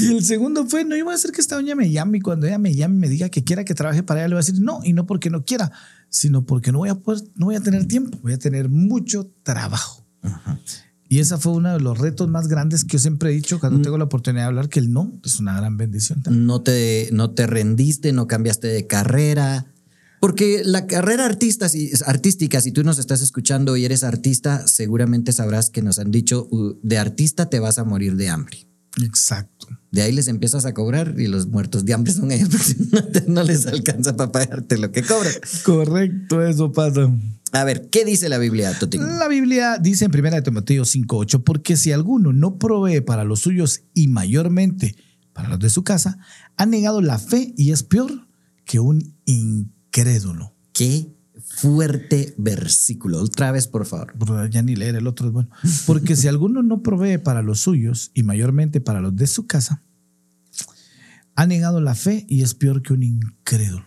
y 0.00 0.06
el 0.06 0.24
segundo 0.24 0.66
fue, 0.66 0.84
no, 0.84 0.96
yo 0.96 1.04
voy 1.04 1.12
a 1.12 1.16
hacer 1.16 1.32
que 1.32 1.40
esta 1.40 1.56
doña 1.56 1.74
me 1.74 1.90
llame 1.90 2.18
y 2.18 2.20
cuando 2.20 2.46
ella 2.46 2.58
me 2.58 2.74
llame 2.74 2.96
y 2.96 2.98
me 2.98 3.08
diga 3.08 3.28
que 3.28 3.44
quiera 3.44 3.64
que 3.64 3.74
trabaje 3.74 4.02
para 4.02 4.20
ella, 4.20 4.28
le 4.28 4.34
voy 4.34 4.42
a 4.42 4.44
decir 4.46 4.60
no, 4.60 4.80
y 4.84 4.92
no 4.92 5.06
porque 5.06 5.30
no 5.30 5.44
quiera, 5.44 5.72
sino 6.08 6.44
porque 6.44 6.72
no 6.72 6.78
voy 6.78 6.88
a 6.88 6.94
poder, 6.96 7.22
no 7.34 7.46
voy 7.46 7.56
a 7.56 7.60
tener 7.60 7.86
tiempo, 7.86 8.18
voy 8.22 8.32
a 8.32 8.38
tener 8.38 8.68
mucho 8.68 9.30
trabajo. 9.42 10.04
Y 11.08 11.20
ese 11.20 11.36
fue 11.36 11.52
uno 11.52 11.72
de 11.72 11.80
los 11.80 11.98
retos 11.98 12.28
más 12.28 12.48
grandes 12.48 12.84
que 12.84 12.94
yo 12.94 12.98
siempre 12.98 13.30
he 13.30 13.32
dicho 13.32 13.60
cuando 13.60 13.78
mm. 13.78 13.82
tengo 13.82 13.98
la 13.98 14.04
oportunidad 14.04 14.44
de 14.44 14.48
hablar, 14.48 14.68
que 14.68 14.80
el 14.80 14.92
no 14.92 15.12
es 15.24 15.38
una 15.38 15.56
gran 15.56 15.76
bendición. 15.76 16.22
No 16.30 16.62
te, 16.62 17.10
no 17.12 17.30
te 17.30 17.46
rendiste, 17.46 18.12
no 18.12 18.26
cambiaste 18.26 18.66
de 18.66 18.86
carrera, 18.88 19.66
porque 20.26 20.62
la 20.64 20.88
carrera 20.88 21.24
artista, 21.24 21.68
artística, 22.04 22.60
si 22.60 22.72
tú 22.72 22.82
nos 22.82 22.98
estás 22.98 23.22
escuchando 23.22 23.76
y 23.76 23.84
eres 23.84 24.02
artista, 24.02 24.66
seguramente 24.66 25.30
sabrás 25.30 25.70
que 25.70 25.82
nos 25.82 26.00
han 26.00 26.10
dicho, 26.10 26.48
de 26.82 26.98
artista 26.98 27.48
te 27.48 27.60
vas 27.60 27.78
a 27.78 27.84
morir 27.84 28.16
de 28.16 28.28
hambre. 28.28 28.66
Exacto. 29.04 29.68
De 29.92 30.02
ahí 30.02 30.10
les 30.10 30.26
empiezas 30.26 30.64
a 30.64 30.74
cobrar 30.74 31.14
y 31.16 31.28
los 31.28 31.46
muertos 31.46 31.84
de 31.84 31.94
hambre 31.94 32.12
son 32.12 32.32
ellos 32.32 32.48
porque 32.90 33.22
no, 33.28 33.44
les 33.44 33.66
alcanza 33.66 34.16
para 34.16 34.32
pagarte 34.32 34.78
lo 34.78 34.90
que 34.90 35.04
cobran. 35.04 35.32
Correcto, 35.62 36.44
eso 36.44 36.72
pasa. 36.72 37.08
A 37.52 37.62
ver, 37.62 37.88
¿qué 37.88 38.04
dice 38.04 38.28
la 38.28 38.38
Biblia, 38.38 38.76
Totín? 38.76 39.02
La 39.20 39.28
Biblia 39.28 39.78
dice 39.78 40.06
en 40.06 40.10
1 40.10 40.42
Timoteo 40.42 40.82
5:8, 40.82 41.44
porque 41.44 41.76
si 41.76 41.92
alguno 41.92 42.32
no 42.32 42.58
provee 42.58 43.00
para 43.00 43.22
los 43.22 43.42
suyos 43.42 43.82
y 43.94 44.08
mayormente 44.08 44.96
para 45.32 45.48
los 45.48 45.60
de 45.60 45.70
su 45.70 45.84
casa, 45.84 46.18
ha 46.56 46.66
negado 46.66 47.00
la 47.00 47.20
fe 47.20 47.54
y 47.56 47.70
es 47.70 47.84
peor 47.84 48.26
que 48.64 48.80
un 48.80 49.14
crédulo. 49.90 50.54
Qué 50.72 51.16
fuerte 51.42 52.34
versículo. 52.38 53.20
Otra 53.22 53.52
vez, 53.52 53.66
por 53.68 53.86
favor. 53.86 54.14
Ya 54.50 54.62
ni 54.62 54.76
leer 54.76 54.96
el 54.96 55.06
otro 55.06 55.26
es 55.28 55.32
bueno. 55.32 55.48
Porque 55.86 56.16
si 56.16 56.28
alguno 56.28 56.62
no 56.62 56.82
provee 56.82 57.18
para 57.18 57.42
los 57.42 57.60
suyos 57.60 58.10
y 58.14 58.22
mayormente 58.22 58.80
para 58.80 59.00
los 59.00 59.14
de 59.16 59.26
su 59.26 59.46
casa, 59.46 59.82
ha 61.34 61.46
negado 61.46 61.80
la 61.80 61.94
fe 61.94 62.26
y 62.28 62.42
es 62.42 62.54
peor 62.54 62.82
que 62.82 62.94
un 62.94 63.02
incrédulo. 63.02 63.86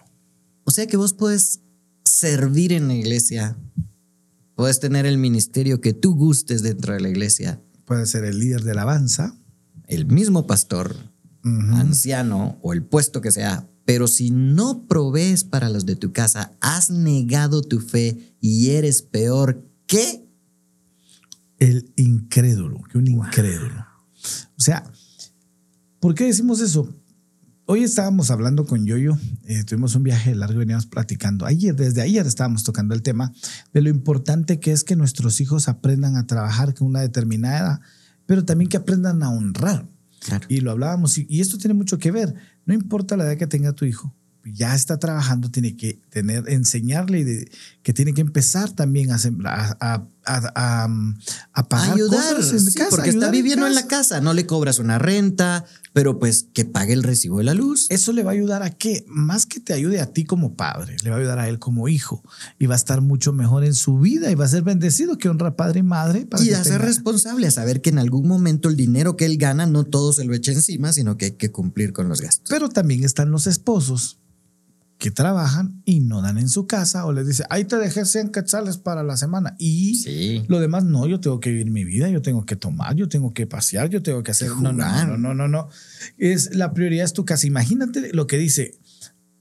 O 0.64 0.72
sea 0.72 0.88
que 0.88 0.98
vos 0.98 1.14
puedes 1.14 1.62
servir 2.06 2.74
en 2.74 2.88
la 2.88 2.94
iglesia, 2.94 3.58
puedes 4.56 4.80
tener 4.80 5.06
el 5.06 5.18
ministerio 5.18 5.82
que 5.82 5.94
tú 5.94 6.16
gustes 6.16 6.62
dentro 6.62 6.94
de 6.94 7.00
la 7.00 7.10
iglesia. 7.10 7.62
Puedes 7.86 8.12
ser 8.12 8.24
el 8.24 8.40
líder 8.40 8.64
de 8.64 8.72
alabanza. 8.72 9.36
El 9.88 10.06
mismo 10.06 10.46
pastor, 10.46 10.96
anciano 11.44 12.60
o 12.62 12.74
el 12.74 12.84
puesto 12.84 13.22
que 13.22 13.32
sea, 13.32 13.68
pero 13.90 14.08
si 14.08 14.30
no 14.30 14.86
provees 14.86 15.44
para 15.44 15.68
los 15.68 15.88
de 15.88 15.96
tu 15.96 16.14
casa, 16.14 16.52
has 16.62 16.92
negado 16.92 17.64
tu 17.64 17.80
fe 17.80 18.36
y 18.40 18.70
eres 18.70 19.02
peor 19.02 19.66
que 19.88 20.30
el 21.58 21.92
incrédulo, 21.96 22.84
que 22.84 23.00
un 23.00 23.08
incrédulo. 23.08 23.84
O 24.56 24.62
sea, 24.62 24.84
¿por 26.00 26.14
qué 26.14 26.26
decimos 26.26 26.62
eso? 26.62 26.88
Hoy 27.66 27.82
estábamos 27.84 28.30
hablando 28.30 28.68
con 28.68 28.86
Yoyo, 28.86 29.18
eh, 29.46 29.64
tuvimos 29.64 29.96
un 29.96 30.04
viaje 30.04 30.36
largo 30.36 30.58
y 30.58 30.60
veníamos 30.60 30.86
platicando. 30.86 31.48
Ayer, 31.48 31.76
desde 31.76 32.04
ayer 32.04 32.28
estábamos 32.28 32.64
tocando 32.64 32.94
el 32.94 33.02
tema 33.02 33.34
de 33.74 33.82
lo 33.82 33.90
importante 33.90 34.60
que 34.60 34.72
es 34.72 34.84
que 34.84 34.96
nuestros 34.96 35.42
hijos 35.42 35.68
aprendan 35.68 36.16
a 36.16 36.28
trabajar 36.28 36.76
con 36.76 36.90
una 36.90 37.02
determinada 37.02 37.58
edad, 37.58 37.82
pero 38.28 38.46
también 38.46 38.70
que 38.70 38.78
aprendan 38.78 39.24
a 39.24 39.32
honrar. 39.32 39.88
Y 40.48 40.62
lo 40.62 40.72
hablábamos, 40.72 41.18
y, 41.18 41.42
esto 41.42 41.58
tiene 41.58 41.74
mucho 41.74 41.98
que 41.98 42.12
ver. 42.12 42.36
No 42.70 42.76
importa 42.76 43.18
la 43.18 43.24
edad 43.24 43.36
que 43.36 43.48
tenga 43.48 43.74
tu 43.74 43.86
hijo, 43.86 44.14
ya 44.44 44.76
está 44.76 45.00
trabajando, 45.00 45.50
tiene 45.50 45.76
que 45.76 46.00
tener, 46.12 46.48
enseñarle 46.50 47.50
que 47.82 47.94
tiene 47.94 48.14
que 48.14 48.22
empezar 48.22 48.70
también 48.74 49.10
a, 49.10 49.18
a, 49.46 49.76
a, 49.80 50.08
a, 50.26 50.88
pagar 51.70 51.94
ayudar, 51.94 52.36
cosas 52.36 52.68
en 52.68 52.74
casa, 52.74 52.90
porque 52.90 53.10
está 53.10 53.32
viviendo 53.32 53.68
en, 53.68 53.76
la 53.76 53.88
casa, 53.88 54.22
no 54.22 54.34
le 54.34 54.46
cobras 54.46 54.80
una 54.80 55.00
renta, 55.00 55.66
pero 55.94 56.20
pues 56.20 56.48
que 56.54 56.66
pague 56.66 56.94
el 56.94 57.04
recibo 57.04 57.40
de 57.40 57.44
la 57.44 57.54
luz. 57.54 57.88
Eso 57.90 58.12
le 58.12 58.24
va 58.24 58.32
a 58.32 58.34
ayudar 58.34 58.64
a 58.64 58.70
que, 58.70 59.06
más 59.08 59.46
que 59.46 59.60
te 59.60 59.74
ayude 59.74 60.00
a 60.00 60.08
ti 60.08 60.26
como 60.26 60.56
padre, 60.56 60.98
le 61.04 61.10
va 61.10 61.18
a 61.18 61.20
ayudar 61.20 61.40
a 61.40 61.50
él 61.50 61.60
como 61.60 61.88
hijo 61.88 62.24
y 62.58 62.66
va 62.66 62.76
a 62.76 62.78
estar 62.78 63.02
mucho 63.02 63.34
mejor 63.34 63.64
en 63.64 63.74
su 63.74 64.00
vida 64.00 64.32
y 64.32 64.36
va 64.36 64.46
a 64.46 64.50
ser 64.50 64.64
bendecido 64.64 65.18
que 65.18 65.30
honra 65.30 65.56
padre 65.56 65.80
y 65.80 65.84
madre. 65.84 66.28
y 66.40 66.52
a 66.52 66.64
ser 66.64 66.82
responsable, 66.82 67.48
a 67.48 67.52
saber 67.52 67.82
que 67.82 67.90
en 67.90 68.00
algún 68.00 68.28
momento 68.28 68.70
el 68.70 68.76
dinero 68.76 69.18
que 69.18 69.26
él 69.26 69.38
gana 69.38 69.66
no 69.66 69.84
todo 69.84 70.14
se 70.14 70.26
lo 70.26 70.34
echa 70.34 70.52
encima, 70.52 70.94
sino 70.94 71.18
que 71.18 71.26
hay 71.26 71.32
que 71.32 71.52
cumplir 71.52 71.94
con 71.94 72.10
los 72.10 72.22
gastos. 72.22 72.50
Pero 72.50 72.70
también 72.70 73.04
están 73.04 73.32
los 73.32 73.48
esposos 73.48 74.20
que 75.00 75.12
trabajan 75.12 75.82
y 75.86 76.02
no 76.02 76.22
dan 76.22 76.38
en 76.38 76.50
su 76.50 76.68
casa 76.68 77.06
o 77.06 77.14
les 77.14 77.26
dice, 77.26 77.46
ahí 77.50 77.64
te 77.64 77.78
dejé 77.78 78.04
100 78.04 78.32
quetzales 78.32 78.78
para 78.78 79.02
la 79.02 79.16
semana 79.16 79.56
y 79.58 80.44
lo 80.50 80.60
demás 80.60 80.84
no, 80.84 81.08
yo 81.08 81.22
tengo 81.22 81.40
que 81.40 81.52
vivir 81.52 81.72
mi 81.72 81.86
vida, 81.86 82.10
yo 82.10 82.22
tengo 82.22 82.46
que 82.46 82.58
tomar, 82.58 82.96
yo 82.98 83.08
tengo 83.08 83.34
que 83.34 83.48
pasear, 83.48 83.90
yo 83.90 84.04
tengo 84.04 84.24
que 84.24 84.32
hacer... 84.32 84.50
No, 84.58 84.74
no, 84.74 85.18
no, 85.18 85.34
no, 85.34 85.48
no, 85.48 85.70
Es, 86.18 86.54
la 86.54 86.74
prioridad 86.74 87.06
es 87.06 87.14
tu 87.14 87.24
casa. 87.24 87.48
Imagínate 87.48 88.12
lo 88.14 88.28
que 88.28 88.38
dice, 88.38 88.78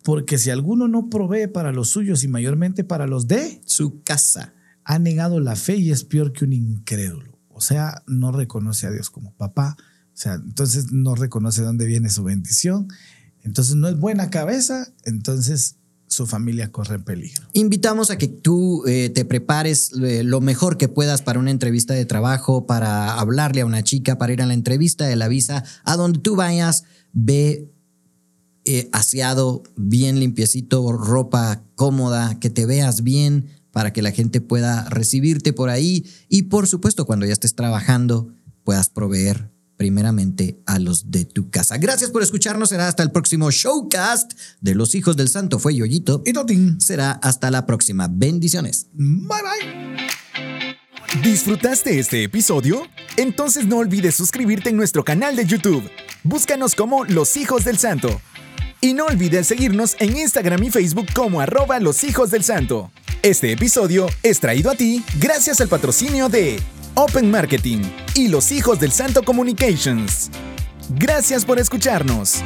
porque 0.05 0.38
si 0.38 0.51
alguno 0.51 0.87
no 0.87 1.11
provee 1.11 1.49
para 1.49 1.73
los 1.73 1.88
suyos 1.88 2.23
y 2.23 2.29
mayormente 2.29 2.85
para 2.85 3.09
los 3.09 3.27
de 3.27 3.61
su 3.64 4.01
casa, 4.05 4.55
ha 4.85 5.01
negado 5.01 5.40
la 5.40 5.57
fe 5.57 5.75
y 5.75 5.90
es 5.90 6.05
peor 6.05 6.33
que 6.33 6.44
un 6.44 6.53
incrédulo. 6.53 7.37
O 7.49 7.61
sea, 7.61 8.05
no 8.07 8.31
reconoce 8.31 8.87
a 8.87 8.92
Dios 8.92 9.11
como 9.11 9.35
papá. 9.35 9.77
O 9.81 10.21
sea, 10.21 10.35
entonces 10.35 10.92
no 10.92 11.16
reconoce 11.16 11.62
dónde 11.62 11.85
viene 11.85 12.11
su 12.11 12.23
bendición 12.23 12.87
entonces 13.42 13.77
no 13.77 13.88
es 13.88 13.98
buena 13.98 14.31
cabeza, 14.31 14.88
entonces 15.05 15.77
su 16.09 16.27
familia 16.27 16.72
corre 16.72 16.98
peligro. 16.98 17.46
Invitamos 17.53 18.11
a 18.11 18.18
que 18.18 18.29
tú 18.29 18.85
eh, 18.87 19.11
te 19.11 19.24
prepares 19.24 19.92
eh, 20.03 20.22
lo 20.24 20.40
mejor 20.40 20.79
que 20.79 20.88
puedas 20.88 21.22
para 21.22 21.38
una 21.38 21.51
entrevista 21.51 21.94
de 21.94 22.07
trabajo, 22.07 22.66
para 22.66 23.14
hablarle 23.14 23.61
a 23.61 23.66
una 23.66 23.85
chica, 23.85 24.18
para 24.18 24.33
ir 24.33 24.42
a 24.42 24.46
la 24.46 24.55
entrevista 24.55 25.07
de 25.07 25.16
la 25.16 25.29
visa, 25.29 25.64
a 25.85 25.96
donde 25.96 26.18
tú 26.18 26.35
vayas, 26.35 26.85
ve 27.12 27.70
eh, 28.64 28.88
aseado, 28.92 29.62
bien 29.77 30.18
limpiecito, 30.18 30.92
ropa 30.92 31.62
cómoda, 31.74 32.38
que 32.40 32.51
te 32.51 32.66
veas 32.66 33.03
bien 33.03 33.46
para 33.70 33.92
que 33.92 34.03
la 34.03 34.11
gente 34.11 34.40
pueda 34.40 34.88
recibirte 34.88 35.53
por 35.53 35.70
ahí 35.70 36.05
y 36.29 36.44
por 36.44 36.66
supuesto 36.66 37.07
cuando 37.07 37.27
ya 37.27 37.33
estés 37.33 37.55
trabajando 37.55 38.33
puedas 38.64 38.88
proveer 38.88 39.51
primeramente 39.79 40.61
a 40.67 40.79
los 40.79 41.11
de 41.11 41.25
tu 41.25 41.49
casa. 41.51 41.79
Gracias 41.79 42.11
por 42.11 42.23
escucharnos. 42.23 42.69
Será 42.69 42.88
hasta 42.88 43.03
el 43.03 43.12
próximo 43.12 43.51
showcast 43.51 44.33
de 44.61 44.75
los 44.75 44.95
hijos 44.95 45.17
del 45.17 45.31
santo. 45.31 45.59
Fue 45.59 45.75
Yoyito. 45.75 46.23
Y 46.27 46.35
Totín. 46.35 46.79
Será 46.81 47.12
hasta 47.12 47.51
la 47.51 47.64
próxima. 47.64 48.09
Bendiciones. 48.11 48.88
Bye 48.93 49.41
bye. 49.43 51.23
¿Disfrutaste 51.23 51.99
este 51.99 52.25
episodio? 52.25 52.83
Entonces 53.17 53.67
no 53.67 53.79
olvides 53.79 54.14
suscribirte 54.14 54.69
en 54.69 54.77
nuestro 54.77 55.05
canal 55.05 55.37
de 55.37 55.47
YouTube. 55.47 55.88
Búscanos 56.23 56.75
como 56.75 57.05
Los 57.05 57.37
Hijos 57.38 57.64
del 57.64 57.79
Santo. 57.79 58.21
Y 58.81 58.93
no 58.93 59.07
olvides 59.07 59.47
seguirnos 59.47 59.97
en 60.01 60.17
Instagram 60.17 60.62
y 60.64 60.71
Facebook 60.71 61.07
como 61.14 61.41
arroba 61.41 61.81
los 61.81 62.05
hijos 62.05 62.31
del 62.31 62.45
santo. 62.45 62.93
Este 63.23 63.51
episodio 63.51 64.07
es 64.23 64.38
traído 64.38 64.71
a 64.71 64.75
ti 64.75 65.03
gracias 65.19 65.61
al 65.61 65.69
patrocinio 65.69 66.29
de 66.29 66.61
Open 67.01 67.31
Marketing 67.31 67.83
y 68.17 68.27
los 68.27 68.51
hijos 68.51 68.81
del 68.81 68.91
Santo 68.91 69.23
Communications. 69.23 70.33
Gracias 70.99 71.45
por 71.45 71.61
escucharnos. 71.61 72.43